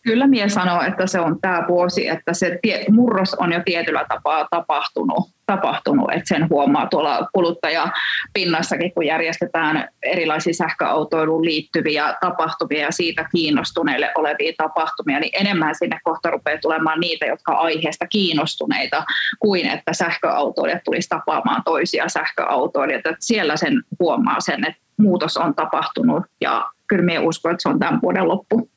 Kyllä 0.09 0.27
minä 0.27 0.49
sanon, 0.49 0.87
että 0.87 1.07
se 1.07 1.21
on 1.21 1.41
tämä 1.41 1.65
vuosi, 1.69 2.09
että 2.09 2.33
se 2.33 2.59
tie, 2.63 2.85
murros 2.91 3.35
on 3.35 3.53
jo 3.53 3.61
tietyllä 3.65 4.05
tapaa 4.09 4.49
tapahtunut, 4.51 5.31
tapahtunut, 5.47 6.13
että 6.13 6.29
sen 6.29 6.49
huomaa 6.51 6.87
tuolla 6.87 7.29
kuluttajapinnassakin, 7.33 8.95
kun 8.95 9.07
järjestetään 9.07 9.89
erilaisia 10.03 10.55
sähköautoiluun 10.55 11.45
liittyviä 11.45 12.15
tapahtumia 12.21 12.81
ja 12.81 12.93
siitä 12.93 13.29
kiinnostuneille 13.33 14.13
olevia 14.15 14.53
tapahtumia, 14.57 15.21
niin 15.21 15.41
enemmän 15.41 15.75
sinne 15.75 15.99
kohta 16.05 16.31
rupeaa 16.31 16.59
tulemaan 16.59 17.01
niitä, 17.01 17.27
jotka 17.27 17.53
aiheesta 17.53 18.07
kiinnostuneita, 18.07 19.05
kuin 19.39 19.67
että 19.67 19.93
sähköautoilijat 19.93 20.85
tulisi 20.85 21.09
tapaamaan 21.09 21.63
toisia 21.65 22.09
sähköautoilijoita. 22.09 23.09
Että 23.09 23.27
siellä 23.27 23.57
sen 23.57 23.83
huomaa 24.01 24.41
sen, 24.41 24.67
että 24.69 24.83
muutos 24.97 25.37
on 25.37 25.55
tapahtunut 25.55 26.23
ja 26.41 26.69
kyllä 26.87 27.05
minä 27.05 27.21
uskon, 27.21 27.53
että 27.53 27.63
se 27.63 27.69
on 27.69 27.79
tämän 27.79 28.01
vuoden 28.03 28.29
loppu. 28.29 28.71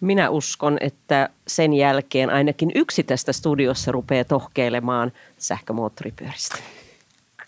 Minä 0.00 0.30
uskon, 0.30 0.78
että 0.80 1.28
sen 1.48 1.72
jälkeen 1.72 2.30
ainakin 2.30 2.70
yksi 2.74 3.02
tästä 3.02 3.32
studiossa 3.32 3.92
rupeaa 3.92 4.24
tohkeilemaan 4.24 5.12
sähkömoottoripyöristä. 5.38 6.56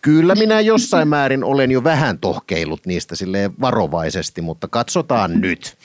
Kyllä 0.03 0.35
minä 0.35 0.61
jossain 0.61 1.09
määrin 1.09 1.45
olen 1.45 1.71
jo 1.71 1.85
vähän 1.85 2.19
tohkeillut 2.19 2.87
niistä 2.87 3.17
sille 3.17 3.51
varovaisesti, 3.61 4.41
mutta 4.41 4.69
katsotaan 4.69 5.41
nyt. 5.41 5.77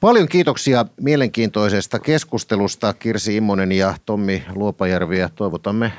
Paljon 0.00 0.28
kiitoksia 0.28 0.84
mielenkiintoisesta 1.00 1.98
keskustelusta 1.98 2.92
Kirsi 2.92 3.36
Immonen 3.36 3.72
ja 3.72 3.94
Tommi 4.06 4.42
Luopajärvi 4.54 5.18
ja 5.18 5.28
toivotamme 5.28 5.92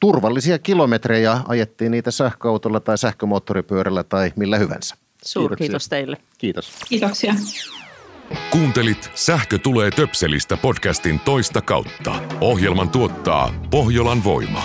turvallisia 0.00 0.58
kilometrejä. 0.58 1.40
Ajettiin 1.48 1.90
niitä 1.90 2.10
sähköautolla 2.10 2.80
tai 2.80 2.98
sähkömoottoripyörällä 2.98 4.04
tai 4.04 4.32
millä 4.36 4.58
hyvänsä. 4.58 4.96
Suurkiitos 5.24 5.88
teille. 5.88 6.16
Kiitos. 6.38 6.72
Kiitoksia. 6.88 7.34
Kuuntelit 8.50 9.10
Sähkö 9.14 9.58
tulee 9.58 9.90
töpselistä 9.90 10.56
podcastin 10.56 11.20
toista 11.20 11.62
kautta. 11.62 12.14
Ohjelman 12.40 12.90
tuottaa 12.90 13.54
Pohjolan 13.70 14.24
voima. 14.24 14.62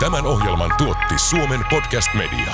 Tämän 0.00 0.26
ohjelman 0.26 0.74
tuotti 0.78 1.18
Suomen 1.18 1.60
Podcast 1.70 2.14
Media. 2.14 2.52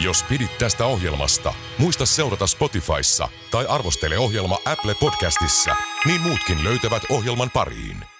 Jos 0.00 0.22
pidit 0.22 0.58
tästä 0.58 0.86
ohjelmasta, 0.86 1.54
muista 1.78 2.06
seurata 2.06 2.46
Spotifyssa 2.46 3.28
tai 3.50 3.66
arvostele 3.68 4.18
ohjelma 4.18 4.58
Apple 4.64 4.94
Podcastissa, 5.00 5.76
niin 6.06 6.20
muutkin 6.20 6.64
löytävät 6.64 7.02
ohjelman 7.10 7.50
pariin. 7.50 8.11